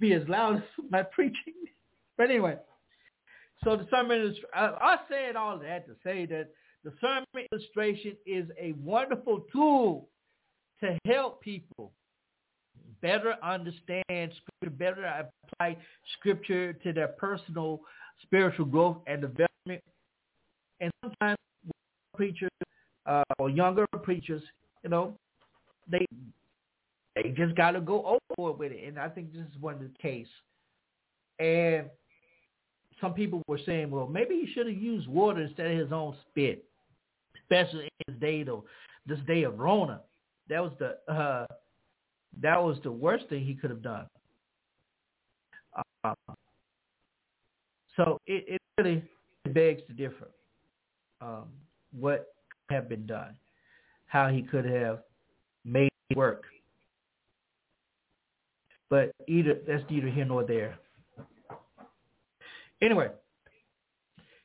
[0.00, 1.54] be as loud as my preaching.
[2.18, 2.56] But anyway,
[3.62, 6.50] so the sermon is I, I said all that to say that
[6.84, 10.08] the sermon illustration is a wonderful tool
[10.80, 11.92] to help people
[13.00, 15.76] better understand scripture, better apply
[16.18, 17.80] scripture to their personal
[18.22, 19.82] spiritual growth and development.
[20.80, 21.38] And sometimes
[22.14, 22.50] preachers
[23.06, 24.42] uh, or younger preachers,
[24.82, 25.16] you know,
[25.90, 26.04] they
[27.14, 28.86] they just got to go overboard with it.
[28.86, 30.26] And I think this is one of the case.
[31.38, 31.86] And
[33.00, 36.14] some people were saying, well, maybe he should have used water instead of his own
[36.30, 36.64] spit,
[37.42, 38.64] especially in this day, though,
[39.06, 40.00] this day of Rona.
[40.48, 41.46] That was the uh,
[42.42, 44.06] that was the worst thing he could have done.
[46.04, 46.14] Uh,
[47.96, 49.02] so it, it really
[49.52, 50.28] begs to differ
[51.20, 51.44] um,
[51.98, 52.34] what
[52.68, 53.36] could have been done,
[54.06, 55.00] how he could have
[55.64, 56.44] made it work.
[58.94, 60.78] But either that's neither here nor there.
[62.80, 63.08] Anyway,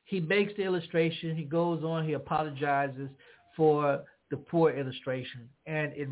[0.02, 1.36] he makes the illustration.
[1.36, 2.04] He goes on.
[2.04, 3.10] He apologizes
[3.56, 6.08] for the poor illustration, and it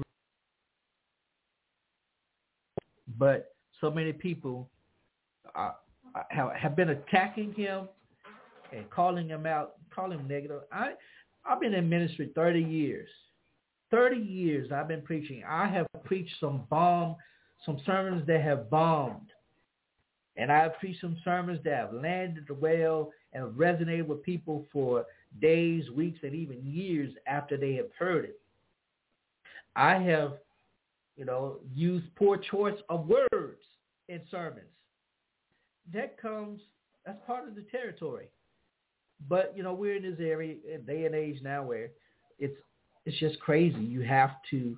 [3.18, 4.70] but so many people
[5.57, 5.72] uh,
[6.29, 7.88] have, have been attacking him
[8.72, 10.61] and calling him out, calling him negative.
[10.70, 10.92] I
[11.44, 13.09] I've been in ministry 30 years.
[13.90, 15.42] 30 years I've been preaching.
[15.44, 17.16] I have preached some bomb
[17.64, 19.31] some sermons that have bombed.
[20.37, 25.05] And I've preached some sermons that have landed well and resonated with people for
[25.40, 28.40] days, weeks, and even years after they have heard it.
[29.75, 30.35] I have,
[31.16, 33.62] you know, used poor choice of words
[34.09, 34.66] in sermons.
[35.92, 36.61] That comes,
[37.05, 38.29] that's part of the territory.
[39.29, 40.55] But, you know, we're in this area,
[40.87, 41.90] day and age now where
[42.38, 42.57] it's
[43.05, 43.81] it's just crazy.
[43.81, 44.77] You have to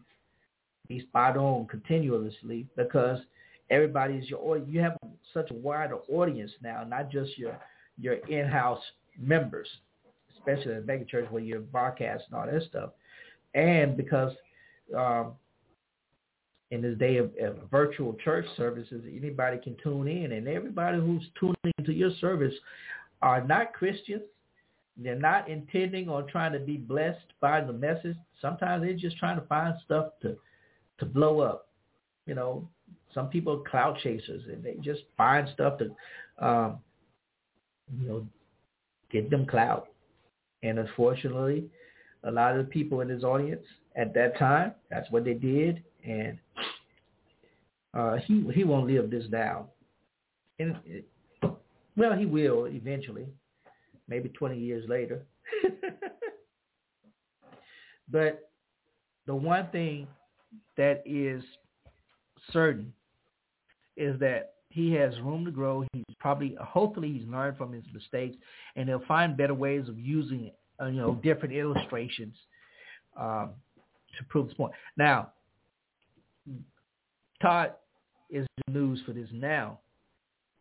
[0.90, 3.20] be spot on continuously because
[3.70, 4.59] everybody is your.
[4.59, 4.96] You have
[5.33, 7.57] such a wider audience now, not just your
[7.98, 8.83] your in-house
[9.18, 9.68] members,
[10.37, 12.90] especially in the mega church where you're broadcasting all that stuff,
[13.55, 14.33] and because
[14.96, 15.33] um,
[16.72, 21.22] in this day of, of, virtual church services, anybody can tune in, and everybody who's
[21.38, 22.55] tuning into your service
[23.22, 24.22] are not Christians.
[24.96, 28.16] They're not intending on trying to be blessed by the message.
[28.42, 30.37] Sometimes they're just trying to find stuff to
[31.01, 31.69] to blow up.
[32.27, 32.69] You know,
[33.13, 36.79] some people are cloud chasers and they just find stuff to, um,
[37.99, 38.27] you know,
[39.11, 39.89] get them clout.
[40.63, 41.65] And unfortunately,
[42.25, 43.65] a lot of the people in his audience
[43.97, 45.83] at that time, that's what they did.
[46.05, 46.39] And
[47.95, 49.65] uh, he he won't live this down.
[50.59, 51.07] And it,
[51.97, 53.27] well, he will eventually,
[54.09, 55.23] maybe 20 years later.
[58.11, 58.51] but
[59.27, 60.07] the one thing
[60.81, 61.45] that is
[62.55, 62.90] certain
[63.99, 65.85] is that he has room to grow.
[65.93, 68.38] He's probably, hopefully, he's learned from his mistakes,
[68.77, 72.35] and he'll find better ways of using, uh, you know, different illustrations
[73.19, 73.51] um,
[74.16, 74.73] to prove this point.
[74.97, 75.33] Now,
[77.43, 77.75] Todd
[78.31, 79.81] is the news for this now,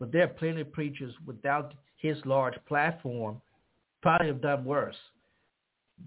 [0.01, 3.41] but there are plenty of preachers without his large platform
[4.01, 4.97] probably have done worse.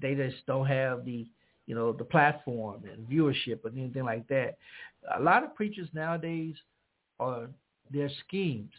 [0.03, 1.27] They just don't have the
[1.67, 4.57] you know, the platform and viewership and anything like that.
[5.17, 6.55] A lot of preachers nowadays
[7.21, 7.49] are
[7.93, 8.73] their schemes.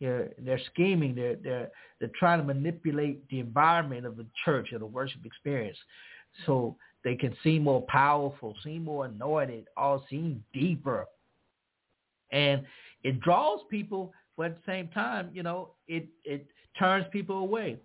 [0.00, 1.14] They're they're scheming.
[1.14, 5.78] They're they're they're trying to manipulate the environment of the church or the worship experience,
[6.46, 11.06] so they can seem more powerful, seem more anointed, all seem deeper,
[12.32, 12.64] and
[13.04, 14.12] it draws people.
[14.36, 16.46] But at the same time, you know, it it
[16.78, 17.78] turns people away.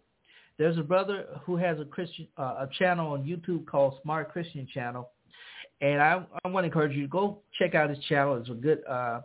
[0.58, 4.68] There's a brother who has a Christian uh, a channel on YouTube called Smart Christian
[4.74, 5.10] Channel,
[5.82, 8.38] and I I want to encourage you to go check out his channel.
[8.38, 9.22] It's a good uh,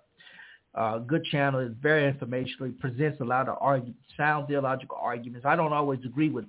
[0.75, 1.61] uh, good channel.
[1.61, 2.67] It's very informational.
[2.67, 5.47] He presents a lot of arguments, sound theological arguments.
[5.47, 6.45] I don't always agree with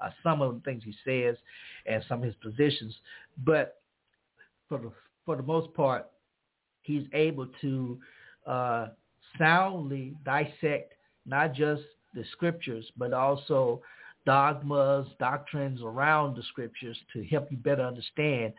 [0.00, 1.36] uh, some of the things he says
[1.86, 2.94] and some of his positions,
[3.44, 3.80] but
[4.68, 4.92] for the
[5.24, 6.06] for the most part,
[6.82, 7.98] he's able to
[8.46, 8.88] uh,
[9.38, 11.82] soundly dissect not just
[12.14, 13.82] the scriptures, but also
[14.26, 18.52] dogmas, doctrines around the scriptures to help you better understand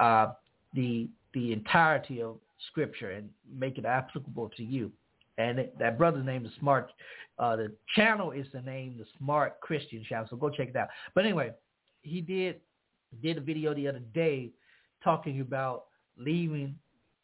[0.00, 0.32] uh,
[0.74, 2.36] the the entirety of
[2.70, 4.90] scripture and make it applicable to you.
[5.38, 6.90] And that brother's name is Smart.
[7.38, 10.26] Uh, the channel is the name, the Smart Christian channel.
[10.30, 10.88] So go check it out.
[11.14, 11.52] But anyway,
[12.02, 12.60] he did
[13.22, 14.50] did a video the other day
[15.04, 15.84] talking about
[16.18, 16.74] leaving,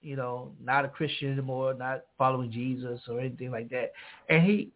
[0.02, 3.92] you know, not a Christian anymore, not following Jesus or anything like that.
[4.28, 4.70] And he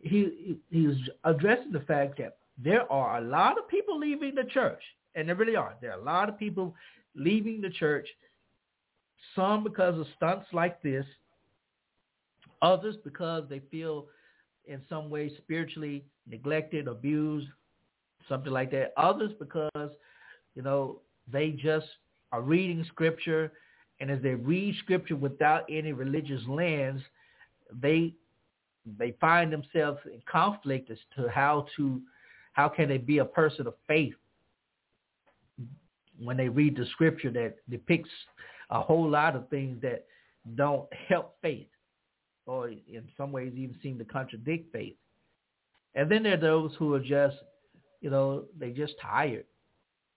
[0.00, 4.44] he he was addressing the fact that there are a lot of people leaving the
[4.44, 4.82] church,
[5.14, 5.74] and there really are.
[5.80, 6.74] There are a lot of people
[7.14, 8.08] leaving the church,
[9.34, 11.06] some because of stunts like this,
[12.60, 14.06] others because they feel
[14.66, 17.48] in some way spiritually neglected, abused,
[18.28, 18.92] something like that.
[18.96, 19.90] Others because,
[20.54, 21.86] you know, they just
[22.30, 23.52] are reading scripture,
[24.00, 27.02] and as they read scripture without any religious lens,
[27.80, 28.14] they
[28.98, 32.00] they find themselves in conflict as to how to
[32.52, 34.14] how can they be a person of faith
[36.18, 38.10] when they read the scripture that depicts
[38.70, 40.04] a whole lot of things that
[40.54, 41.66] don't help faith
[42.46, 44.96] or in some ways even seem to contradict faith.
[45.94, 47.36] And then there are those who are just,
[48.00, 49.44] you know, they just tired.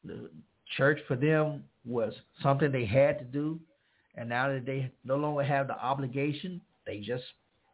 [0.04, 0.30] The
[0.78, 3.60] church for them was something they had to do.
[4.16, 7.24] And now that they no longer have the obligation, they just,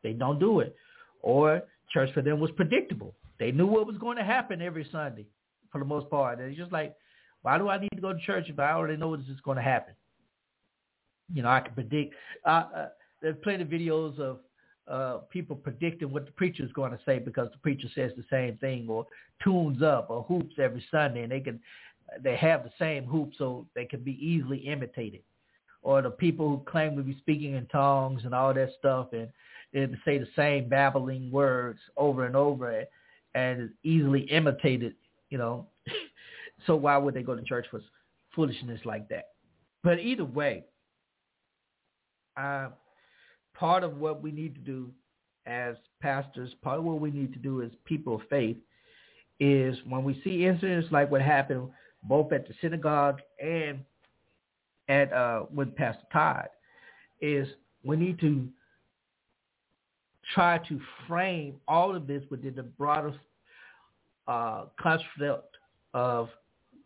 [0.03, 0.75] they don't do it.
[1.21, 3.13] Or church for them was predictable.
[3.41, 5.25] They knew what was going to happen every Sunday
[5.71, 6.39] for the most part.
[6.39, 6.95] It's just like,
[7.41, 9.57] why do I need to go to church if I already know this is going
[9.57, 9.95] to happen?
[11.33, 12.13] You know, I can predict.
[12.45, 12.87] Uh, uh,
[13.19, 14.37] there's plenty of videos of
[14.87, 18.25] uh, people predicting what the preacher is going to say because the preacher says the
[18.29, 19.07] same thing or
[19.43, 21.59] tunes up or hoops every Sunday, and they can
[22.23, 25.21] they have the same hoop so they can be easily imitated.
[25.81, 29.29] Or the people who claim to be speaking in tongues and all that stuff and,
[29.73, 32.85] and say the same babbling words over and over
[33.35, 34.95] and easily imitated,
[35.29, 35.67] you know.
[36.67, 37.81] so why would they go to church for
[38.35, 39.29] foolishness like that?
[39.83, 40.65] But either way,
[42.37, 42.69] uh,
[43.53, 44.91] part of what we need to do
[45.45, 48.57] as pastors, part of what we need to do as people of faith
[49.39, 51.69] is when we see incidents like what happened
[52.03, 53.79] both at the synagogue and
[54.87, 56.47] at uh, with Pastor Todd,
[57.21, 57.47] is
[57.83, 58.47] we need to
[60.33, 63.13] try to frame all of this within the broader
[64.27, 65.57] uh, concept
[65.93, 66.29] of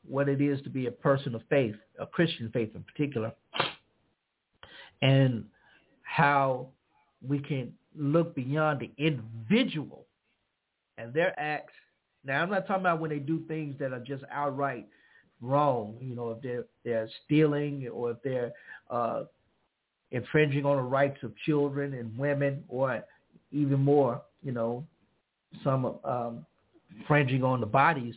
[0.08, 3.32] what it is to be a person of faith, a Christian faith in particular,
[5.02, 5.46] and
[6.04, 6.68] how
[7.28, 10.06] we can look beyond the individual
[10.98, 11.74] and their acts.
[12.24, 14.88] Now, I'm not talking about when they do things that are just outright
[15.42, 15.96] wrong.
[16.02, 18.52] You know, if they're they're stealing or if they're
[18.90, 19.24] uh,
[20.12, 23.04] infringing on the rights of children and women, or
[23.56, 24.86] even more, you know,
[25.64, 26.46] some um,
[26.98, 28.16] infringing on the bodies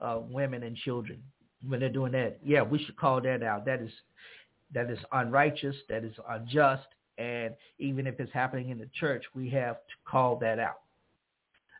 [0.00, 1.22] of women and children.
[1.66, 3.64] When they're doing that, yeah, we should call that out.
[3.66, 3.90] That is
[4.74, 5.76] that is unrighteous.
[5.88, 6.86] That is unjust.
[7.18, 10.80] And even if it's happening in the church, we have to call that out.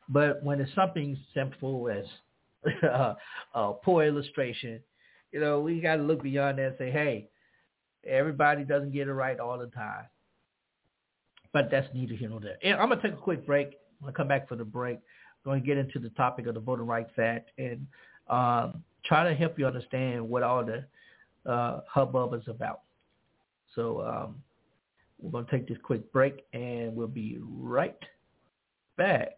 [0.09, 2.05] But when it's something simple as
[3.55, 4.81] a poor illustration,
[5.33, 7.29] you know, we got to look beyond that and say, hey,
[8.07, 10.05] everybody doesn't get it right all the time.
[11.53, 12.59] But that's neither here nor there.
[12.63, 13.69] And I'm to take a quick break.
[14.01, 14.97] I'm to come back for the break.
[14.97, 17.87] I'm going to get into the topic of the Voting Rights Act and
[18.29, 20.85] um, try to help you understand what all the
[21.51, 22.83] uh, hubbub is about.
[23.75, 24.43] So um,
[25.19, 27.99] we're to take this quick break and we'll be right
[28.97, 29.33] back.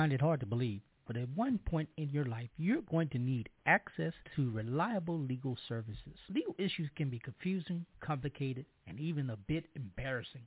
[0.00, 3.18] Find it hard to believe, but at one point in your life, you're going to
[3.18, 6.16] need access to reliable legal services.
[6.30, 10.40] Legal issues can be confusing, complicated, and even a bit embarrassing.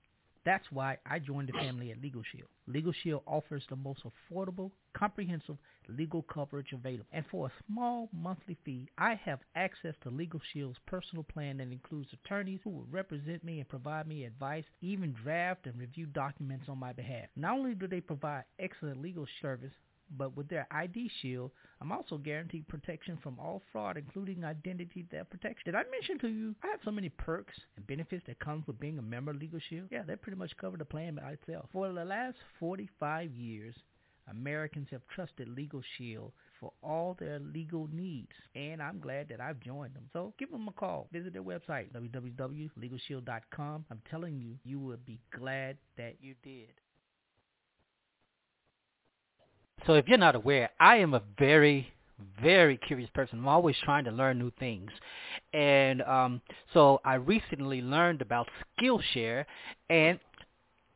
[0.46, 2.50] That's why I joined the family at Legal Shield.
[2.68, 7.06] Legal Shield offers the most affordable, comprehensive legal coverage available.
[7.12, 11.72] And for a small monthly fee, I have access to Legal Shield's personal plan that
[11.72, 16.66] includes attorneys who will represent me and provide me advice, even draft and review documents
[16.68, 17.28] on my behalf.
[17.36, 19.74] Not only do they provide excellent legal service,
[20.18, 25.30] but with their ID Shield, I'm also guaranteed protection from all fraud, including identity theft
[25.30, 25.64] protection.
[25.66, 28.80] Did I mention to you I have so many perks and benefits that come with
[28.80, 29.88] being a member of Legal Shield?
[29.92, 31.70] Yeah, they pretty much cover the plan by itself.
[31.72, 33.76] For the last 45 years,
[34.30, 39.60] Americans have trusted Legal Shield for all their legal needs, and I'm glad that I've
[39.60, 40.10] joined them.
[40.14, 41.10] So give them a call.
[41.12, 43.86] Visit their website, www.legalshield.com.
[43.92, 46.70] I'm telling you, you will be glad that you did.
[49.86, 51.92] So if you're not aware, I am a very,
[52.42, 53.40] very curious person.
[53.40, 54.92] I'm always trying to learn new things.
[55.54, 56.42] And um,
[56.74, 58.48] so I recently learned about
[58.80, 59.46] Skillshare,
[59.90, 60.20] and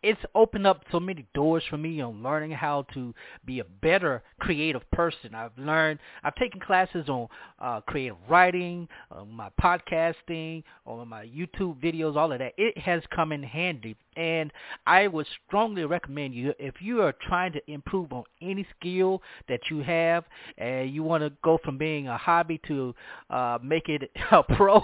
[0.07, 3.13] it's opened up so many doors for me on learning how to
[3.45, 5.35] be a better creative person.
[5.35, 7.27] I've learned, I've taken classes on
[7.59, 12.53] uh, creative writing, on my podcasting, on my YouTube videos, all of that.
[12.57, 13.97] It has come in handy.
[14.15, 14.51] And
[14.87, 19.59] I would strongly recommend you, if you are trying to improve on any skill that
[19.69, 20.23] you have,
[20.57, 22.95] and you want to go from being a hobby to
[23.29, 24.81] uh, make it a pro,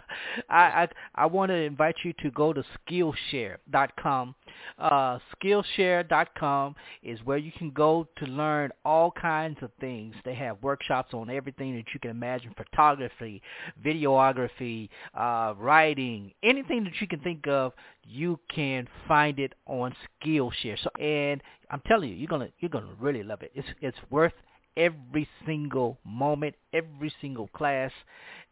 [0.50, 4.34] I, I, I want to invite you to go to Skillshare.com
[4.78, 10.14] uh, Skillshare.com is where you can go to learn all kinds of things.
[10.24, 13.42] They have workshops on everything that you can imagine, photography,
[13.84, 17.72] videography, uh, writing, anything that you can think of,
[18.04, 19.94] you can find it on
[20.24, 20.78] Skillshare.
[20.82, 23.52] So, and I'm telling you, you're gonna you're gonna really love it.
[23.54, 24.32] It's it's worth
[24.76, 27.90] every single moment, every single class,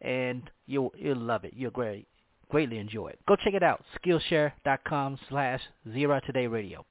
[0.01, 1.53] and you'll you'll love it.
[1.55, 2.07] You'll great
[2.49, 3.19] greatly enjoy it.
[3.27, 6.85] Go check it out, Skillshare.com slash Zera Today Radio.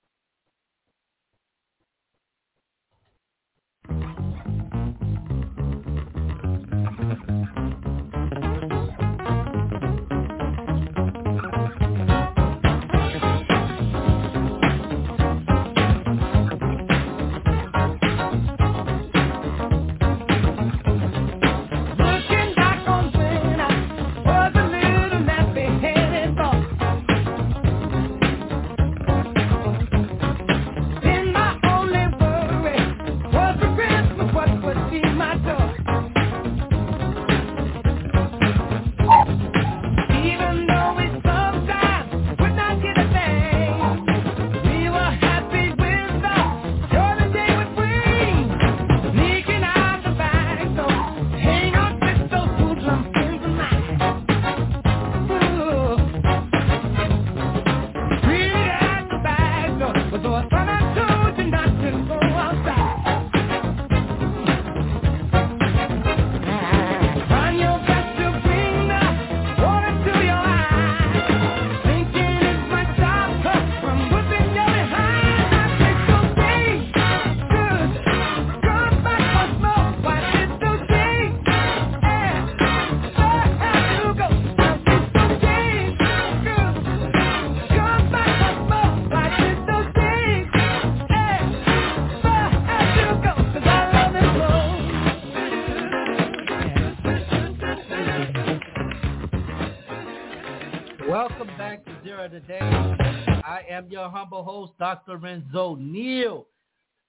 [104.84, 105.16] Dr.
[105.16, 106.46] Renzo Neal.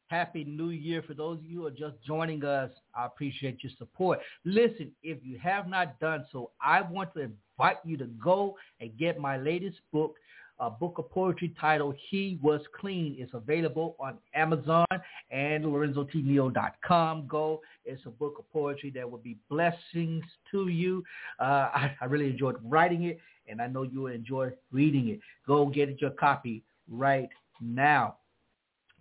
[0.08, 1.04] Happy New Year.
[1.06, 4.20] For those of you who are just joining us, I appreciate your support.
[4.46, 8.98] Listen, if you have not done so, I want to invite you to go and
[8.98, 10.16] get my latest book,
[10.60, 13.14] a book of poetry titled He Was Clean.
[13.20, 14.86] It's available on Amazon
[15.30, 17.28] and LorenzoTNeal.com.
[17.28, 17.60] Go.
[17.84, 21.04] It's a book of poetry that will be blessings to you.
[21.42, 21.44] Uh,
[21.76, 23.20] I, I really enjoyed writing it,
[23.50, 25.20] and I know you will enjoy reading it.
[25.46, 27.28] Go get your copy right
[27.62, 28.18] now.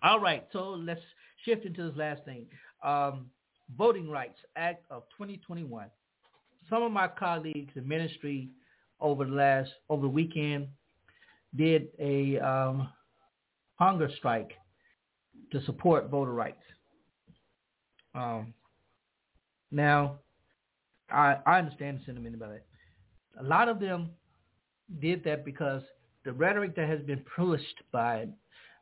[0.02, 1.00] All right, so let's
[1.44, 2.46] shift into this last thing.
[2.82, 3.26] Um,
[3.76, 5.86] Voting Rights Act of 2021.
[6.68, 8.50] Some of my colleagues in ministry
[9.00, 10.68] over the last over the weekend
[11.56, 12.88] did a um,
[13.76, 14.52] hunger strike
[15.52, 16.62] to support voter rights.
[18.14, 18.54] Um,
[19.70, 20.18] now,
[21.10, 22.66] I, I understand the sentiment about it.
[23.40, 24.10] A lot of them
[25.00, 25.82] did that because
[26.24, 28.26] the rhetoric that has been pushed by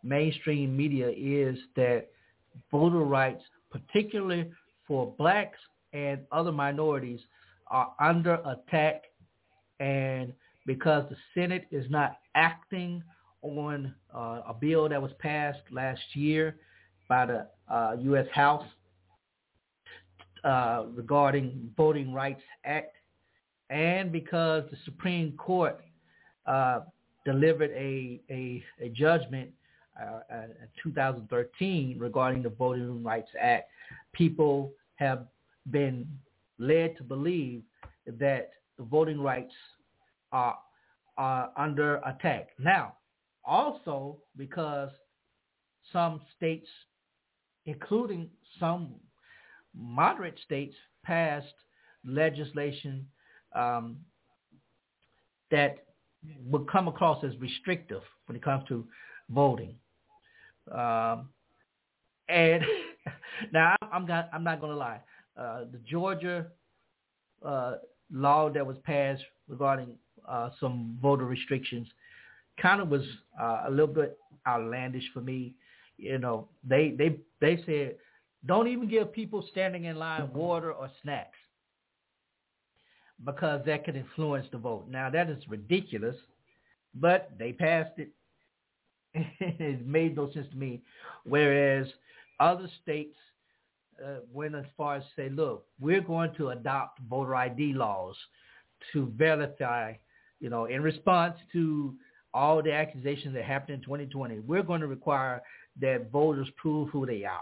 [0.02, 2.08] mainstream media is that
[2.70, 4.50] voter rights, particularly
[4.86, 5.58] for blacks
[5.92, 7.20] and other minorities,
[7.68, 9.04] are under attack.
[9.80, 10.32] And
[10.66, 13.02] because the Senate is not acting
[13.42, 16.56] on uh, a bill that was passed last year
[17.08, 18.26] by the uh, U.S.
[18.32, 18.64] House
[20.44, 22.94] uh, regarding Voting Rights Act,
[23.70, 25.80] and because the Supreme Court
[26.46, 26.80] uh,
[27.24, 29.50] delivered a, a, a judgment
[30.00, 30.46] uh, uh
[30.82, 33.70] 2013 regarding the Voting Rights Act,
[34.12, 35.26] people have
[35.70, 36.06] been
[36.58, 37.62] led to believe
[38.06, 39.52] that the voting rights
[40.32, 40.58] are,
[41.18, 42.48] are under attack.
[42.58, 42.94] Now,
[43.44, 44.90] also because
[45.92, 46.68] some states,
[47.66, 48.28] including
[48.58, 48.94] some
[49.76, 50.74] moderate states,
[51.04, 51.54] passed
[52.04, 53.06] legislation
[53.54, 53.96] um,
[55.50, 55.84] that
[56.46, 58.86] would come across as restrictive when it comes to
[59.30, 59.74] voting.
[60.70, 61.28] Um,
[62.28, 62.62] and
[63.52, 65.00] now I'm not I'm not going to lie.
[65.36, 66.46] Uh, the Georgia
[67.44, 67.76] uh,
[68.12, 69.88] law that was passed regarding
[70.28, 71.88] uh, some voter restrictions
[72.60, 73.02] kind of was
[73.40, 75.54] uh, a little bit outlandish for me.
[75.96, 77.96] You know, they they they said
[78.46, 81.38] don't even give people standing in line water or snacks
[83.24, 84.86] because that could influence the vote.
[84.88, 86.16] Now that is ridiculous,
[86.94, 88.10] but they passed it
[89.40, 90.82] it made no sense to me.
[91.24, 91.86] Whereas
[92.40, 93.16] other states
[94.02, 98.16] uh, went as far as say, look, we're going to adopt voter ID laws
[98.92, 99.92] to verify,
[100.40, 101.94] you know, in response to
[102.34, 105.42] all the accusations that happened in 2020, we're going to require
[105.80, 107.40] that voters prove who they are.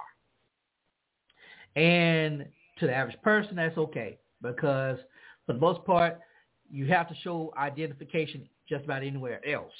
[1.81, 2.47] And
[2.79, 4.99] to the average person, that's okay because
[5.47, 6.19] for the most part,
[6.71, 9.73] you have to show identification just about anywhere else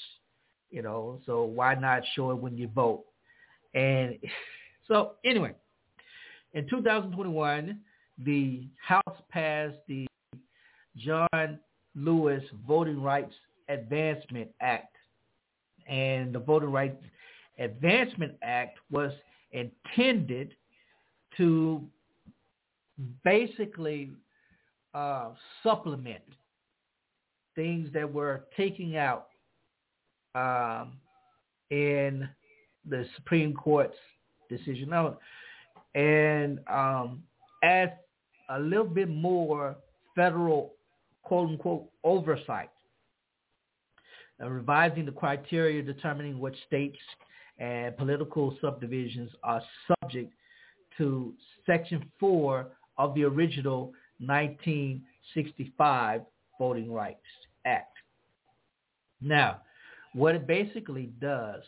[0.71, 3.03] you know, so why not show it when you vote?
[3.73, 4.17] And
[4.87, 5.53] so anyway,
[6.53, 7.79] in 2021,
[8.25, 10.07] the House passed the
[10.97, 11.59] John
[11.95, 13.33] Lewis Voting Rights
[13.69, 14.95] Advancement Act.
[15.87, 17.03] And the Voting Rights
[17.59, 19.11] Advancement Act was
[19.51, 20.55] intended
[21.37, 21.81] to
[23.23, 24.11] basically
[24.93, 25.29] uh,
[25.63, 26.23] supplement
[27.55, 29.27] things that were taking out
[30.35, 30.93] um,
[31.69, 32.27] in
[32.87, 33.97] the Supreme Court's
[34.49, 34.91] decision.
[35.95, 37.23] And um,
[37.63, 37.97] add
[38.49, 39.75] a little bit more
[40.15, 40.73] federal
[41.23, 42.69] quote unquote oversight,
[44.41, 46.97] uh, revising the criteria determining which states
[47.59, 50.33] and political subdivisions are subject
[50.97, 51.33] to
[51.65, 52.67] Section 4
[52.97, 56.21] of the original 1965
[56.59, 57.19] Voting Rights
[57.65, 57.95] Act.
[59.21, 59.61] Now,
[60.13, 61.63] what it basically does,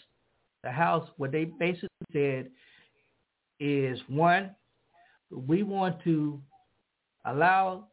[0.63, 2.49] the House, what they basically said
[3.59, 4.51] is one,
[5.31, 6.39] we want to
[7.25, 7.87] allow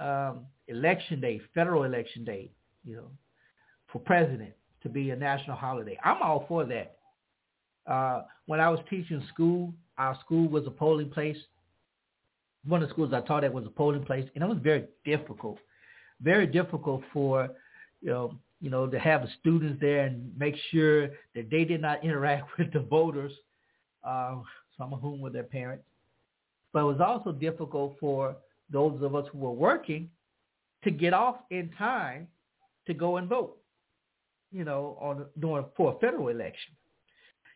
[0.00, 2.50] um, election day, federal election day,
[2.84, 3.10] you know,
[3.92, 4.52] for president
[4.82, 5.98] to be a national holiday.
[6.04, 6.96] I'm all for that.
[7.86, 11.36] Uh, when I was teaching school, our school was a polling place.
[12.66, 14.86] One of the schools I taught at was a polling place, and it was very
[15.04, 15.58] difficult,
[16.22, 17.50] very difficult for
[18.00, 21.82] you know you know, to have the students there and make sure that they did
[21.82, 23.32] not interact with the voters,
[24.02, 24.36] uh,
[24.78, 25.84] some of whom were their parents.
[26.72, 28.36] But it was also difficult for
[28.72, 30.08] those of us who were working
[30.82, 32.26] to get off in time
[32.86, 33.58] to go and vote,
[34.50, 36.72] you know, on during for a federal election.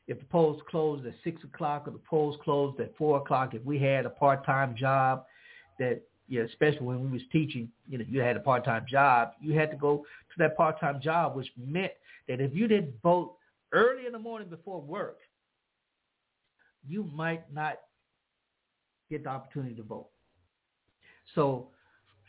[0.09, 3.65] If the polls closed at six o'clock or the polls closed at four o'clock, if
[3.65, 5.25] we had a part-time job
[5.79, 9.55] that yeah, especially when we was teaching, you know, you had a part-time job, you
[9.55, 11.93] had to go to that part-time job, which meant
[12.29, 13.35] that if you didn't vote
[13.73, 15.19] early in the morning before work,
[16.87, 17.79] you might not
[19.11, 20.09] get the opportunity to vote.
[21.35, 21.69] So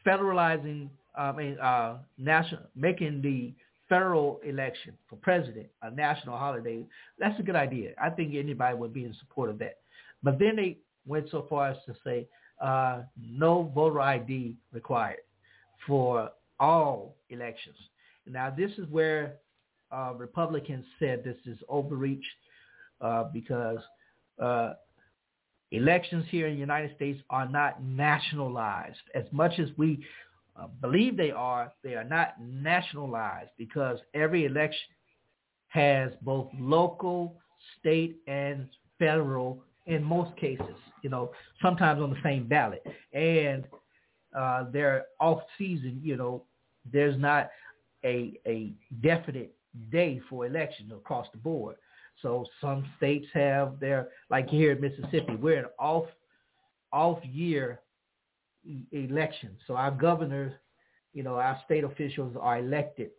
[0.05, 3.53] federalizing, I mean, uh, national, making the
[3.89, 6.85] federal election for president a national holiday,
[7.17, 7.91] that's a good idea.
[8.01, 9.77] I think anybody would be in support of that.
[10.23, 12.27] But then they went so far as to say
[12.61, 15.19] uh, no voter ID required
[15.87, 16.29] for
[16.59, 17.77] all elections.
[18.25, 19.35] Now, this is where
[19.91, 22.25] uh, Republicans said this is overreach
[23.01, 23.79] uh, because
[24.41, 24.73] uh,
[25.71, 28.99] elections here in the United States are not nationalized.
[29.15, 30.05] As much as we
[30.59, 34.89] uh, believe they are, they are not nationalized because every election
[35.69, 37.37] has both local,
[37.79, 41.31] state, and federal in most cases, you know,
[41.61, 42.85] sometimes on the same ballot.
[43.11, 43.65] And
[44.37, 46.43] uh, they're off season, you know,
[46.89, 47.49] there's not
[48.05, 49.53] a, a definite
[49.91, 51.75] day for elections across the board.
[52.21, 56.05] So some states have their, like here in Mississippi, we're in off
[56.91, 57.79] off year
[58.91, 59.55] election.
[59.67, 60.53] So our governors,
[61.13, 63.11] you know, our state officials are elected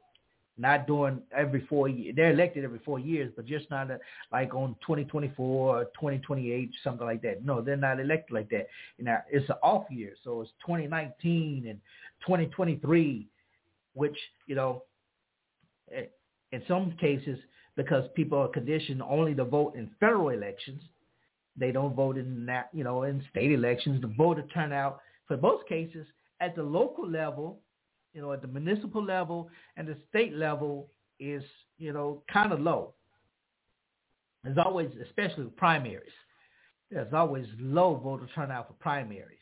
[0.61, 2.15] not doing every four years.
[2.15, 3.99] They're elected every four years, but just not a,
[4.31, 7.45] like on 2024 or 2028, something like that.
[7.45, 8.69] No, they're not elected like that.
[8.99, 11.81] You know, it's an off year, so it's 2019 and
[12.21, 13.27] 2023,
[13.95, 14.83] which you know,
[15.95, 16.05] eh,
[16.53, 17.39] in some cases,
[17.77, 20.83] because people are conditioned only to vote in federal elections,
[21.57, 24.01] they don't vote in that, you know, in state elections.
[24.03, 26.07] The voter turnout, for most cases,
[26.41, 27.59] at the local level
[28.13, 30.89] you know, at the municipal level and the state level
[31.19, 31.43] is,
[31.79, 32.95] you know, kind of low.
[34.43, 36.13] There's always, especially with primaries,
[36.91, 39.39] there's always low voter turnout for primaries.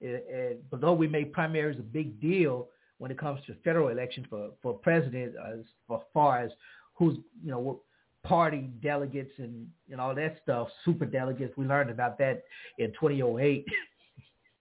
[0.00, 4.26] And, but though we make primaries a big deal when it comes to federal elections
[4.30, 5.60] for, for president, as,
[5.92, 6.50] as far as
[6.94, 7.80] who's, you know,
[8.24, 9.66] party delegates and,
[9.96, 12.44] know, all that stuff, super delegates, we learned about that
[12.78, 13.66] in 2008.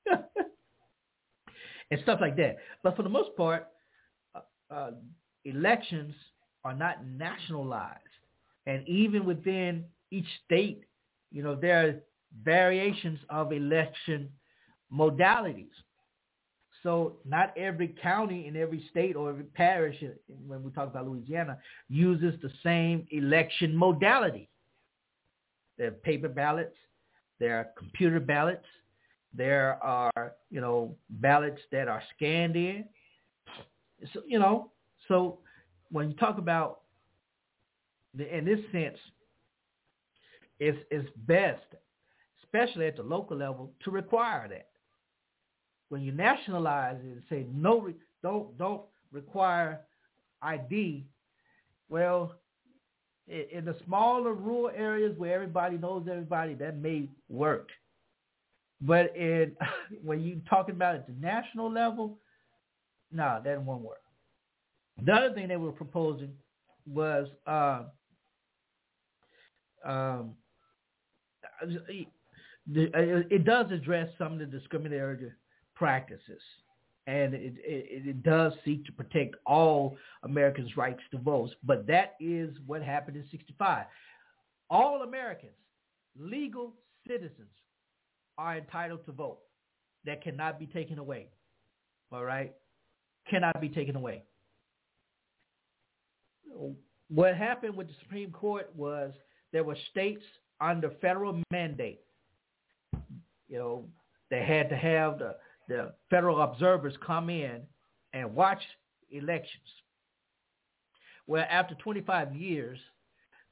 [1.92, 2.58] and stuff like that.
[2.84, 3.68] But for the most part,
[4.36, 4.42] uh,
[4.74, 4.92] uh,
[5.46, 6.14] elections
[6.64, 8.02] are not nationalized.
[8.66, 10.84] And even within each state,
[11.32, 11.96] you know, there are
[12.44, 14.30] variations of election
[14.94, 15.70] modalities.
[16.84, 19.96] So not every county in every state or every parish,
[20.46, 21.58] when we talk about Louisiana,
[21.90, 24.50] uses the same election modality.
[25.78, 26.76] There are paper ballots,
[27.40, 28.66] there are computer ballots,
[29.38, 32.86] there are, you know, ballots that are scanned in.
[34.14, 34.72] So, you know,
[35.08, 35.40] so
[35.92, 36.82] when you talk about,
[38.16, 38.98] the, in this sense,
[40.60, 41.64] it's, it's best,
[42.44, 44.70] especially at the local level, to require that.
[45.90, 47.90] When you nationalize it and say no,
[48.22, 48.82] don't don't
[49.12, 49.82] require
[50.42, 51.06] ID,
[51.88, 52.34] well,
[53.28, 57.70] in the smaller rural areas where everybody knows everybody, that may work.
[58.82, 59.14] But
[60.04, 62.20] when you're talking about at the national level,
[63.12, 64.02] no, nah, that won't work.
[65.06, 66.34] The other thing they were proposing
[66.92, 67.84] was uh,
[69.86, 70.34] um,
[72.68, 75.32] it does address some of the discriminatory
[75.76, 76.42] practices,
[77.06, 81.52] and it, it, it does seek to protect all Americans' rights to vote.
[81.64, 83.86] But that is what happened in '65.
[84.70, 85.54] All Americans,
[86.20, 86.74] legal
[87.08, 87.48] citizens,
[88.38, 89.40] are entitled to vote.
[90.06, 91.28] That cannot be taken away.
[92.12, 92.54] All right?
[93.30, 94.24] Cannot be taken away.
[97.10, 99.14] What happened with the Supreme Court was
[99.52, 100.24] there were states
[100.62, 102.02] under federal mandate.
[103.48, 103.86] You know,
[104.30, 105.36] they had to have the,
[105.68, 107.62] the federal observers come in
[108.14, 108.62] and watch
[109.12, 109.64] elections.
[111.28, 112.80] Well, after 25 years,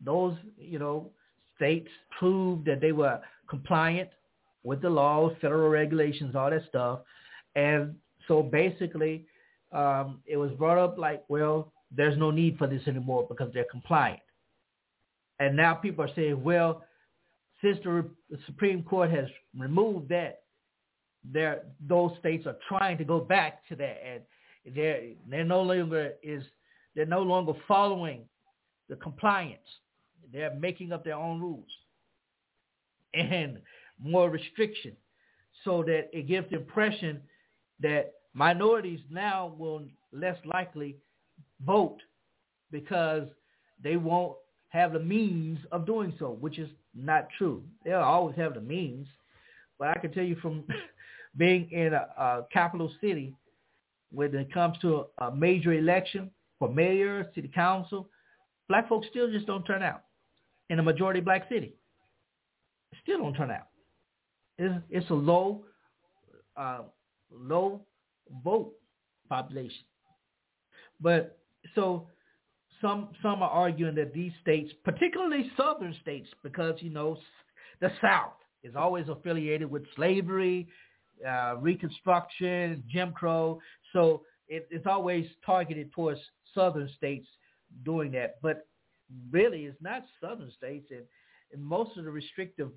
[0.03, 1.11] those, you know,
[1.55, 3.19] states proved that they were
[3.49, 4.09] compliant
[4.65, 6.99] with the laws, federal regulations, all that stuff.
[7.55, 7.95] And
[8.27, 9.25] so basically,
[9.71, 13.67] um, it was brought up like, well, there's no need for this anymore because they're
[13.71, 14.19] compliant.
[15.39, 16.83] And now people are saying, well,
[17.61, 20.41] since the, the Supreme Court has removed that,
[21.33, 24.21] there those states are trying to go back to that, and
[24.75, 26.43] they're they're no longer is
[26.95, 28.21] they're no longer following
[28.89, 29.57] the compliance.
[30.31, 31.71] They're making up their own rules,
[33.13, 33.59] and
[34.01, 34.93] more restriction
[35.63, 37.21] so that it gives the impression
[37.81, 40.95] that minorities now will less likely
[41.65, 41.97] vote
[42.71, 43.27] because
[43.83, 44.35] they won't
[44.69, 47.63] have the means of doing so, which is not true.
[47.83, 49.07] They'll always have the means.
[49.79, 50.63] But I can tell you from
[51.37, 53.33] being in a, a capital city,
[54.11, 58.09] when it comes to a, a major election for mayor, city council,
[58.67, 60.03] black folks still just don't turn out
[60.69, 61.73] in a majority black city.
[63.03, 63.67] Still don't turn out.
[64.57, 65.63] It's, it's a low,
[66.55, 66.83] uh,
[67.31, 67.81] low
[68.43, 68.73] vote
[69.29, 69.85] population.
[71.01, 71.37] But
[71.75, 72.07] so
[72.81, 77.17] some some are arguing that these states, particularly southern states, because you know
[77.81, 78.33] the South
[78.63, 80.67] is always affiliated with slavery,
[81.27, 83.59] uh, Reconstruction, Jim Crow,
[83.93, 86.19] so it, it's always targeted towards
[86.53, 87.27] southern states
[87.83, 88.35] doing that.
[88.41, 88.67] But
[89.31, 91.03] really, it's not southern states, and,
[91.51, 92.71] and most of the restrictive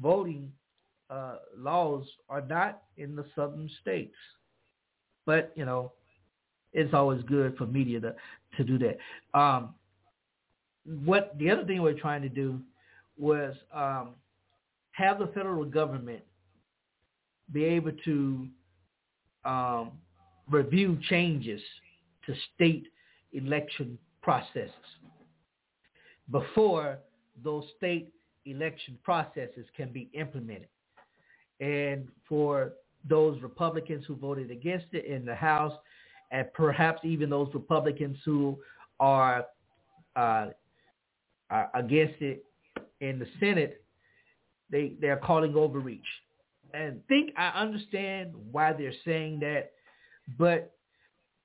[0.00, 0.52] voting
[1.12, 4.14] uh, laws are not in the southern states.
[5.26, 5.92] But you know,
[6.72, 8.14] it's always good for media to
[8.56, 9.38] to do that.
[9.38, 9.74] Um,
[11.04, 12.60] what the other thing we're trying to do
[13.18, 14.10] was um,
[14.92, 16.22] have the federal government
[17.52, 18.48] be able to
[19.44, 19.92] um,
[20.50, 21.60] review changes
[22.26, 22.86] to state
[23.32, 24.70] election processes
[26.30, 26.98] before
[27.44, 28.12] those state
[28.46, 30.68] election processes can be implemented.
[31.62, 32.72] And for
[33.08, 35.72] those Republicans who voted against it in the House,
[36.32, 38.58] and perhaps even those Republicans who
[38.98, 39.46] are,
[40.16, 40.46] uh,
[41.50, 42.44] are against it
[43.00, 43.84] in the Senate,
[44.70, 46.00] they they're calling overreach.
[46.74, 49.72] And think I understand why they're saying that,
[50.38, 50.74] but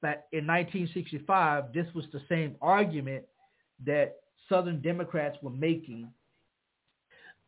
[0.01, 3.26] but in 1965, this was the same argument
[3.86, 6.07] that Southern Democrats were making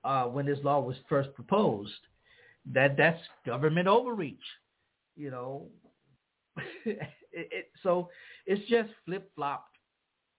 [0.03, 1.91] uh, when this law was first proposed.
[2.73, 4.37] That that's government overreach.
[5.15, 5.67] You know,
[6.85, 6.99] it,
[7.33, 8.09] it, so
[8.45, 9.75] it's just flip flopped.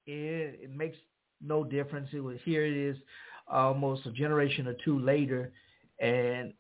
[0.07, 0.97] It, it makes
[1.43, 2.09] no difference.
[2.13, 2.65] It was here.
[2.65, 2.97] It is
[3.49, 5.53] almost a generation or two later,
[6.01, 6.53] and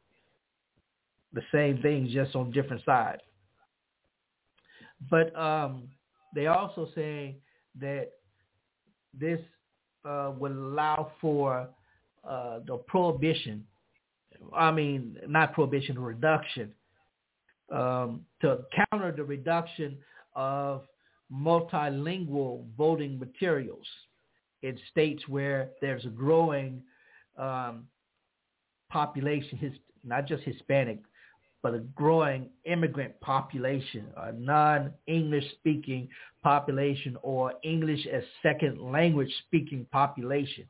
[1.33, 3.23] the same thing, just on different sides.
[5.09, 5.89] But um,
[6.35, 7.37] they also say
[7.81, 8.09] that
[9.19, 9.41] this
[10.05, 11.69] uh, would allow for
[12.29, 13.65] uh, the prohibition.
[14.55, 16.73] I mean, not prohibition, reduction
[17.71, 18.61] um, to
[18.91, 19.99] counter the reduction
[20.35, 20.83] of
[21.33, 23.87] multilingual voting materials
[24.63, 26.83] in states where there's a growing
[27.39, 27.87] um,
[28.91, 29.73] population, his,
[30.05, 30.99] not just Hispanic,
[31.63, 36.09] but a growing immigrant population, a non-English speaking
[36.43, 40.65] population or English as second language speaking population.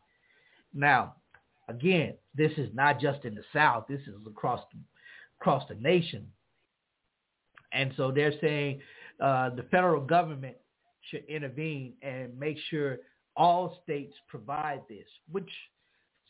[0.75, 1.15] Now,
[1.71, 3.85] again, this is not just in the South.
[3.89, 4.79] This is across the,
[5.41, 6.27] across the nation.
[7.73, 8.81] And so they're saying
[9.21, 10.57] uh, the federal government
[11.11, 12.99] should intervene and make sure
[13.37, 15.49] all states provide this, which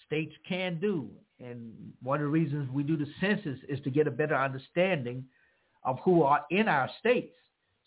[0.06, 1.08] states can do.
[1.40, 1.72] And
[2.02, 5.24] one of the reasons we do the census is to get a better understanding
[5.84, 7.34] of who are in our states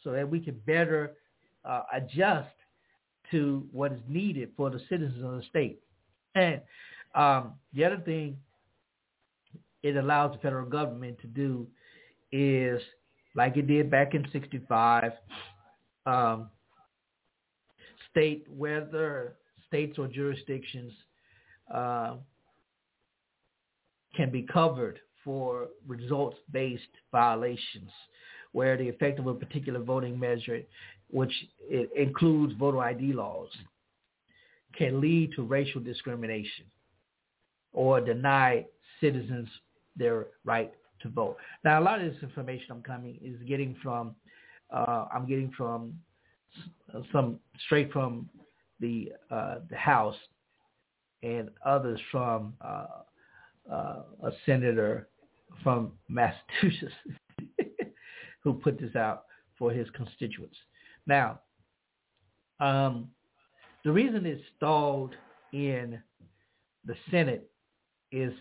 [0.04, 1.14] so that we can better
[1.64, 2.49] uh, adjust
[3.32, 5.80] to what is needed for the citizens of the state.
[6.36, 6.62] And
[7.16, 8.38] um, the other thing
[9.84, 11.68] it allows the federal government to do
[12.32, 12.82] is
[13.36, 15.11] like it did back in 65,
[16.05, 16.49] um,
[18.09, 19.36] state whether
[19.68, 20.93] states or jurisdictions
[21.74, 22.16] uh,
[24.16, 27.89] can be covered for results-based violations
[28.51, 30.61] where the effect of a particular voting measure,
[31.09, 31.34] which
[31.95, 33.49] includes voter ID laws,
[34.78, 36.66] can lead to racial discrimination
[37.74, 38.65] or deny
[39.01, 39.49] citizens
[39.95, 40.71] their right
[41.01, 41.38] to vote.
[41.63, 44.15] Now, a lot of this information I'm coming is getting from,
[44.71, 45.93] uh, I'm getting from
[47.11, 48.30] some straight from
[48.80, 50.15] the uh, the House
[51.24, 52.86] and others from uh,
[53.71, 55.07] uh, a senator
[55.63, 56.93] from Massachusetts
[58.43, 59.26] who put this out
[59.57, 60.57] for his constituents.
[61.07, 61.39] Now,
[62.59, 63.09] um,
[63.84, 65.15] the reason it's stalled
[65.53, 65.99] in
[66.86, 67.49] the Senate
[68.14, 68.34] is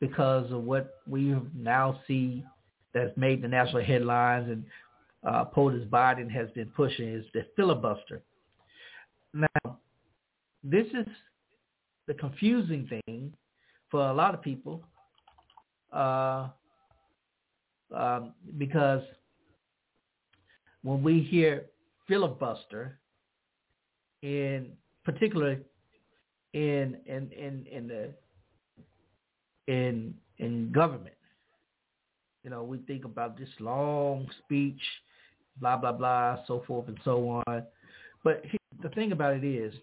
[0.00, 2.44] because of what we now see
[2.92, 4.64] that's made the national headlines and
[5.26, 8.22] uh, POTUS Biden has been pushing is the filibuster.
[9.32, 9.78] Now,
[10.62, 11.06] this is
[12.06, 13.32] the confusing thing
[13.90, 14.82] for a lot of people
[15.92, 16.48] uh,
[17.94, 19.02] um, because
[20.82, 21.66] when we hear
[22.06, 22.98] filibuster,
[24.22, 24.72] in
[25.04, 25.58] particular
[26.52, 28.10] in in in in the
[29.66, 31.14] in in government.
[32.42, 34.80] You know, we think about this long speech,
[35.60, 37.62] blah blah blah, so forth and so on.
[38.22, 38.44] But
[38.82, 39.74] the thing about it is,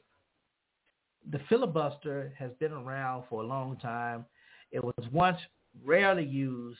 [1.31, 4.25] the filibuster has been around for a long time.
[4.71, 5.37] It was once
[5.83, 6.79] rarely used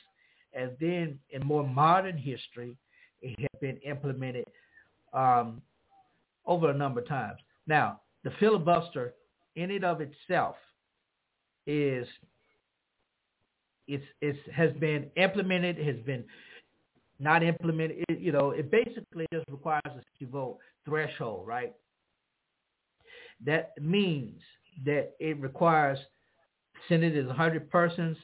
[0.54, 2.76] and then in more modern history,
[3.20, 4.44] it has been implemented
[5.12, 5.62] um,
[6.46, 7.38] over a number of times.
[7.66, 9.14] Now, the filibuster
[9.56, 10.56] in and of itself
[11.66, 12.06] is
[13.92, 16.24] it's it's has been implemented, has been
[17.18, 18.04] not implemented.
[18.08, 21.72] It, you know, it basically just requires a 60 vote threshold, right?
[23.44, 24.40] That means
[24.84, 25.98] that it requires
[26.88, 28.16] Senate is 100 persons.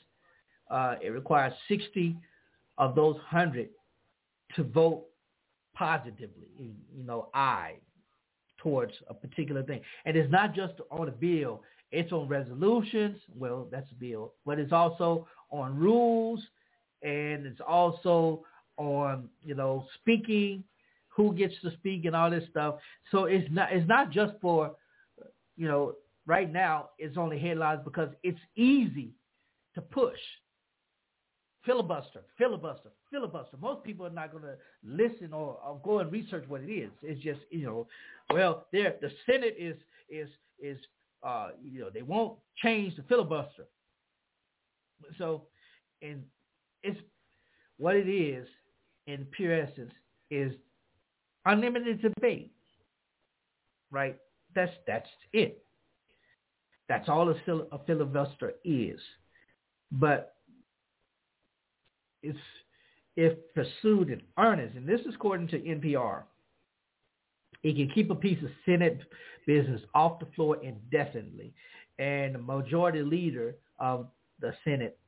[0.71, 2.17] Uh, it requires 60
[2.79, 3.69] of those 100
[4.57, 5.05] to vote
[5.75, 7.75] positively, you know, aye
[8.59, 9.81] towards a particular thing.
[10.05, 11.63] And it's not just on a bill.
[11.91, 13.17] It's on resolutions.
[13.35, 14.35] Well, that's a bill.
[14.45, 16.41] But it's also on rules.
[17.03, 18.45] And it's also
[18.77, 20.65] on, you know, speaking,
[21.09, 22.77] who gets to speak and all this stuff.
[23.11, 24.77] So it's not, it's not just for,
[25.57, 25.95] you know,
[26.27, 29.11] right now it's only headlines because it's easy
[29.75, 30.19] to push
[31.65, 33.57] filibuster, filibuster, filibuster.
[33.61, 36.91] Most people are not going to listen or, or, go and research what it is.
[37.03, 37.87] It's just you know,
[38.33, 39.77] well, there the Senate is
[40.09, 40.29] is
[40.61, 40.79] is
[41.23, 43.65] uh, you know they won't change the filibuster.
[45.19, 45.43] So,
[46.03, 46.23] and
[46.83, 46.99] it's
[47.79, 48.47] what it is
[49.07, 49.93] in pure essence
[50.31, 50.53] is
[51.45, 52.53] unlimited debate.
[53.91, 54.17] Right?
[54.55, 55.65] That's that's it.
[56.89, 59.01] That's all a, fil- a filibuster is.
[59.93, 60.35] But
[62.23, 62.37] if
[63.17, 66.23] if pursued in earnest, and this is according to NPR,
[67.63, 69.01] it can keep a piece of Senate
[69.47, 71.53] business off the floor indefinitely.
[71.99, 74.07] And the majority leader of
[74.41, 74.99] the Senate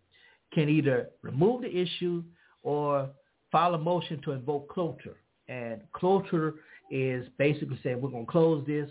[0.53, 2.23] can either remove the issue
[2.63, 3.09] or
[3.53, 5.17] file a motion to invoke cloture.
[5.49, 6.55] And cloture
[6.91, 8.91] is basically saying we're going to close this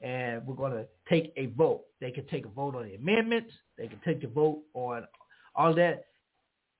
[0.00, 1.82] and we're going to take a vote.
[2.00, 3.52] They can take a vote on the amendments.
[3.76, 5.06] They can take a vote on
[5.54, 6.04] all that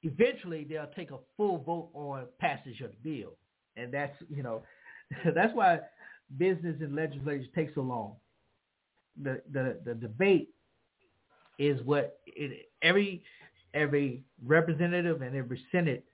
[0.02, 3.32] eventually they'll take a full vote on passage of the bill.
[3.76, 4.62] And that's, you know,
[5.34, 5.80] that's why
[6.38, 8.12] business and legislature take so long.
[9.22, 10.50] The, the, the debate
[11.60, 13.22] is what it, every,
[13.74, 16.04] every representative and every Senate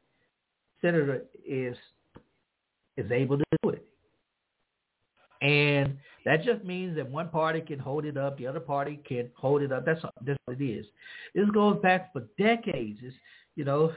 [0.82, 1.76] senator is,
[2.96, 3.84] is able to do it.
[5.40, 9.30] And that just means that one party can hold it up, the other party can
[9.34, 9.86] hold it up.
[9.86, 10.86] That's, that's what it is.
[11.34, 12.98] This goes back for decades.
[13.02, 13.14] It's,
[13.54, 13.92] you know,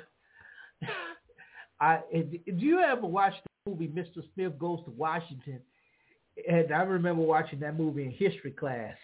[1.82, 3.34] I do you ever watch
[3.66, 4.24] the movie Mr.
[4.36, 5.60] Smith Goes to Washington?
[6.48, 8.96] And I remember watching that movie in history class,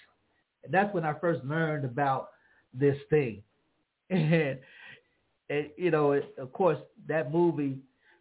[0.63, 2.29] and that's when I first learned about
[2.79, 3.41] this thing.
[4.09, 4.59] And,
[5.49, 7.77] and you know, of course, that movie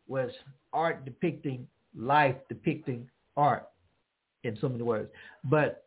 [0.07, 0.31] was
[0.73, 3.69] art depicting life, depicting art
[4.43, 5.11] in so many words.
[5.45, 5.85] But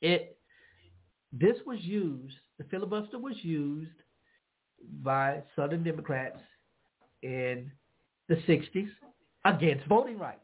[0.00, 0.36] it,
[1.32, 2.34] this was used.
[2.58, 3.90] The filibuster was used
[5.02, 6.38] by Southern Democrats
[7.22, 7.70] in
[8.28, 8.88] the 60s
[9.44, 10.40] against voting rights.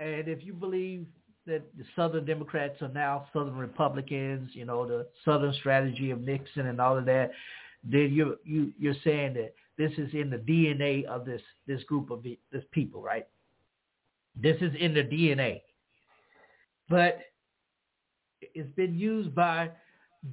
[0.00, 1.06] And if you believe
[1.46, 6.66] that the Southern Democrats are now Southern Republicans, you know, the Southern strategy of Nixon
[6.66, 7.30] and all of that,
[7.84, 12.10] then you you you're saying that this is in the DNA of this this group
[12.10, 13.26] of this people, right?
[14.34, 15.62] This is in the DNA.
[16.88, 17.20] But
[18.40, 19.70] it's been used by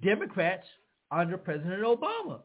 [0.03, 0.65] Democrats
[1.11, 2.39] under President Obama.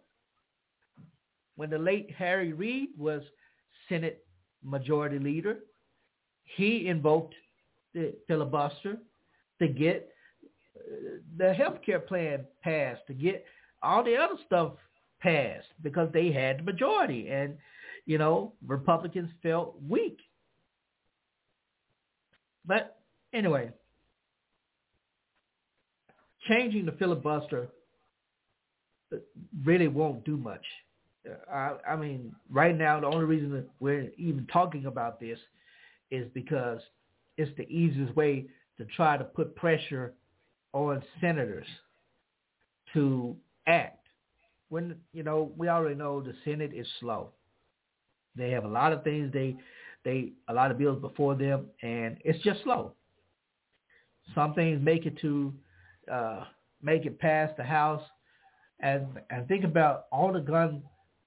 [1.57, 3.23] When the late Harry Reid was
[3.89, 4.25] Senate
[4.62, 5.59] Majority Leader,
[6.45, 7.35] he invoked
[7.95, 8.99] the filibuster
[9.61, 10.11] to get
[10.76, 13.45] uh, the health care plan passed, to get
[13.82, 14.72] all the other stuff
[15.20, 17.28] passed because they had the majority.
[17.28, 17.57] And,
[18.07, 20.18] you know, Republicans felt weak.
[22.66, 22.99] But
[23.32, 23.72] anyway,
[26.49, 27.68] changing the filibuster
[29.64, 30.64] really won't do much.
[31.53, 35.39] I, I mean, right now, the only reason that we're even talking about this
[36.11, 36.80] is because
[37.39, 40.12] it's the easiest way to try to put pressure
[40.74, 41.66] on senators
[42.93, 43.34] to
[43.66, 44.07] act.
[44.68, 47.30] When, you know, we already know the Senate is slow.
[48.36, 49.57] They have a lot of things they,
[50.05, 52.93] they, a lot of bills before them, and it's just slow.
[54.34, 55.55] Some things make it to,
[56.12, 56.45] uh,
[56.82, 58.03] make it past the House
[58.80, 60.82] and and think about all the gun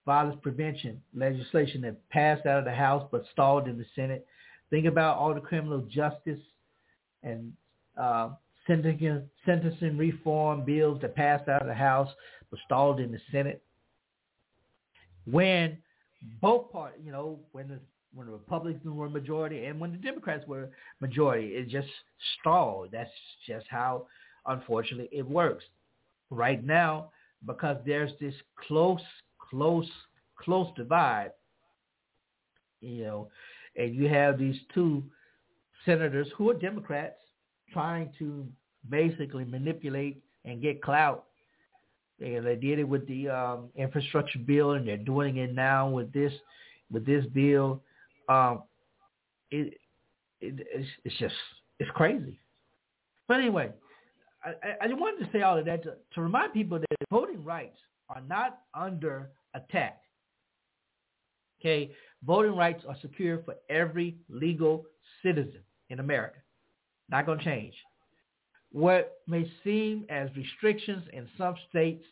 [0.05, 4.25] violence prevention legislation that passed out of the House but stalled in the Senate.
[4.71, 6.39] Think about all the criminal justice
[7.21, 7.53] and
[7.99, 8.29] uh,
[8.65, 12.09] sentencing, sentencing reform bills that passed out of the House
[12.49, 13.61] but stalled in the Senate.
[15.29, 15.77] When
[16.41, 17.79] both parties, you know, when the
[18.13, 20.69] when the Republicans were majority and when the Democrats were
[20.99, 21.87] majority, it just
[22.39, 22.89] stalled.
[22.91, 23.09] That's
[23.47, 24.07] just how,
[24.45, 25.63] unfortunately, it works.
[26.29, 27.11] Right now,
[27.45, 28.35] because there's this
[28.67, 29.01] close,
[29.49, 29.87] close
[30.37, 31.31] close divide,
[32.81, 33.29] you know,
[33.75, 35.03] and you have these two
[35.85, 37.15] senators who are Democrats
[37.71, 38.47] trying to
[38.89, 41.25] basically manipulate and get clout.
[42.19, 46.11] They, they did it with the um, infrastructure bill, and they're doing it now with
[46.13, 46.33] this
[46.91, 47.81] with this bill.
[48.29, 48.63] Um,
[49.49, 49.73] it,
[50.39, 51.35] it it's, it's just
[51.79, 52.39] it's crazy.
[53.27, 53.71] But anyway,
[54.43, 57.77] I, I wanted to say all of that to, to remind people that voting rights
[58.09, 60.01] are not under attack.
[61.61, 61.91] Okay,
[62.25, 64.85] voting rights are secure for every legal
[65.21, 66.39] citizen in America.
[67.09, 67.75] Not going to change.
[68.71, 72.03] What may seem as restrictions in some states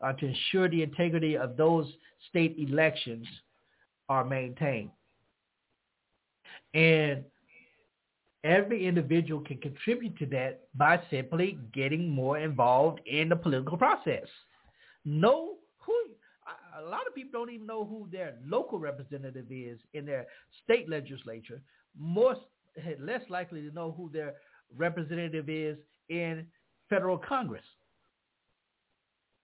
[0.00, 1.86] uh, to ensure the integrity of those
[2.28, 3.26] state elections
[4.08, 4.90] are maintained.
[6.74, 7.24] And
[8.44, 14.26] every individual can contribute to that by simply getting more involved in the political process.
[15.04, 15.55] Who
[16.78, 20.26] a lot of people don't even know who their local representative is in their
[20.64, 21.60] state legislature.
[21.98, 22.36] More
[23.00, 24.34] less likely to know who their
[24.76, 26.46] representative is in
[26.90, 27.64] federal Congress.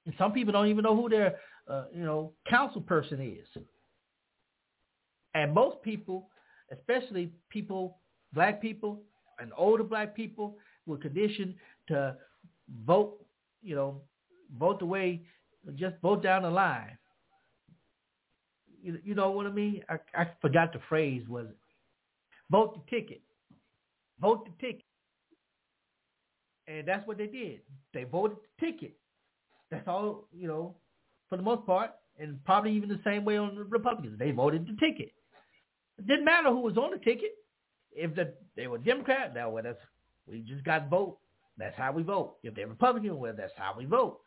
[0.05, 3.63] And some people don't even know who their uh, you know council person is.
[5.35, 6.29] And most people,
[6.73, 7.97] especially people,
[8.35, 9.01] black people
[9.39, 10.57] and older black people,
[10.87, 11.55] were conditioned
[11.89, 12.17] to
[12.85, 13.25] vote,
[13.63, 14.01] you know,
[14.59, 15.23] vote the way,
[15.77, 16.99] just vote down the line.
[18.83, 19.83] You, you know what I mean?
[19.89, 21.47] I, I forgot the phrase was.
[22.51, 23.23] Vote the ticket.
[24.21, 24.85] Vote the ticket.
[26.67, 27.61] And that's what they did.
[27.95, 28.95] They voted the ticket.
[29.71, 30.77] That's all, you know,
[31.29, 34.19] for the most part, and probably even the same way on the Republicans.
[34.19, 35.13] They voted the ticket.
[35.99, 37.33] It didn't matter who was on the ticket.
[37.91, 39.79] If the, they were Democrat, now well, that's
[40.27, 41.19] we just got vote.
[41.59, 42.37] That's how we vote.
[42.43, 44.21] If they're Republican, well, that's how we vote.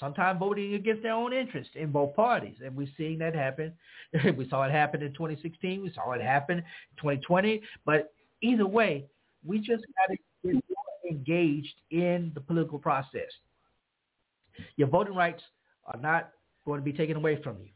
[0.00, 3.72] Sometimes voting against their own interest in both parties, and we've seen that happen.
[4.36, 5.82] we saw it happen in 2016.
[5.82, 6.64] We saw it happen in
[6.96, 7.62] 2020.
[7.84, 9.06] But either way,
[9.44, 13.30] we just got to get more engaged in the political process.
[14.76, 15.42] Your voting rights
[15.86, 16.30] are not
[16.64, 17.68] going to be taken away from you.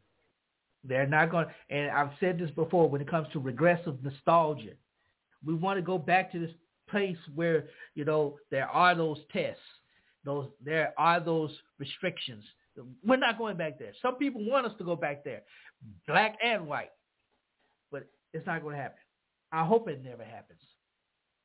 [0.85, 4.73] They're not going, and I've said this before when it comes to regressive nostalgia.
[5.45, 6.51] We want to go back to this
[6.89, 7.65] place where,
[7.95, 9.61] you know, there are those tests.
[10.27, 12.45] Those, there are those restrictions.
[13.05, 13.93] We're not going back there.
[14.03, 15.43] Some people want us to go back there,
[16.07, 16.91] black and white,
[17.93, 18.99] but it's not going to happen.
[19.53, 20.61] I hope it never happens.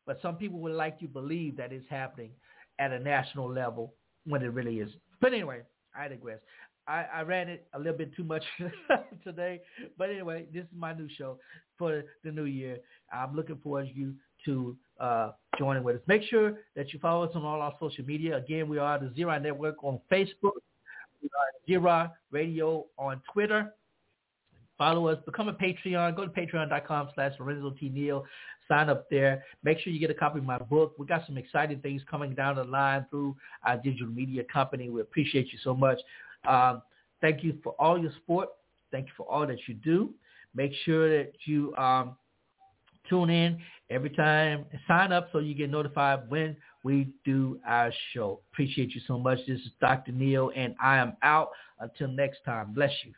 [0.08, 2.32] But some people would like to believe that it's happening
[2.80, 3.94] at a national level
[4.26, 4.90] when it really is.
[5.22, 5.62] But anyway,
[5.96, 6.40] I digress.
[6.88, 8.44] I, I ran it a little bit too much
[9.24, 9.62] today.
[9.96, 11.38] But anyway, this is my new show
[11.78, 12.80] for the new year.
[13.14, 14.16] I'm looking forward to you
[14.46, 16.02] to uh, joining with us.
[16.08, 18.38] Make sure that you follow us on all our social media.
[18.38, 20.52] Again, we are the Zera Network on Facebook.
[21.68, 23.74] We are Radio on Twitter.
[24.78, 25.20] Follow us.
[25.26, 26.16] Become a Patreon.
[26.16, 27.90] Go to patreon.com slash Lorenzo T.
[27.90, 28.24] Neal.
[28.68, 29.44] Sign up there.
[29.64, 30.96] Make sure you get a copy of my book.
[30.98, 34.90] We got some exciting things coming down the line through our digital media company.
[34.90, 36.00] We appreciate you so much.
[36.48, 36.82] Um,
[37.22, 38.50] thank you for all your support.
[38.92, 40.14] Thank you for all that you do.
[40.56, 42.16] Make sure that you um,
[43.12, 43.60] tune in
[43.90, 44.66] every time.
[44.88, 48.40] Sign up so you get notified when we do our show.
[48.52, 49.38] Appreciate you so much.
[49.48, 50.14] This is Dr.
[50.14, 51.50] Neal, and I am out.
[51.80, 53.14] Until next time, bless you.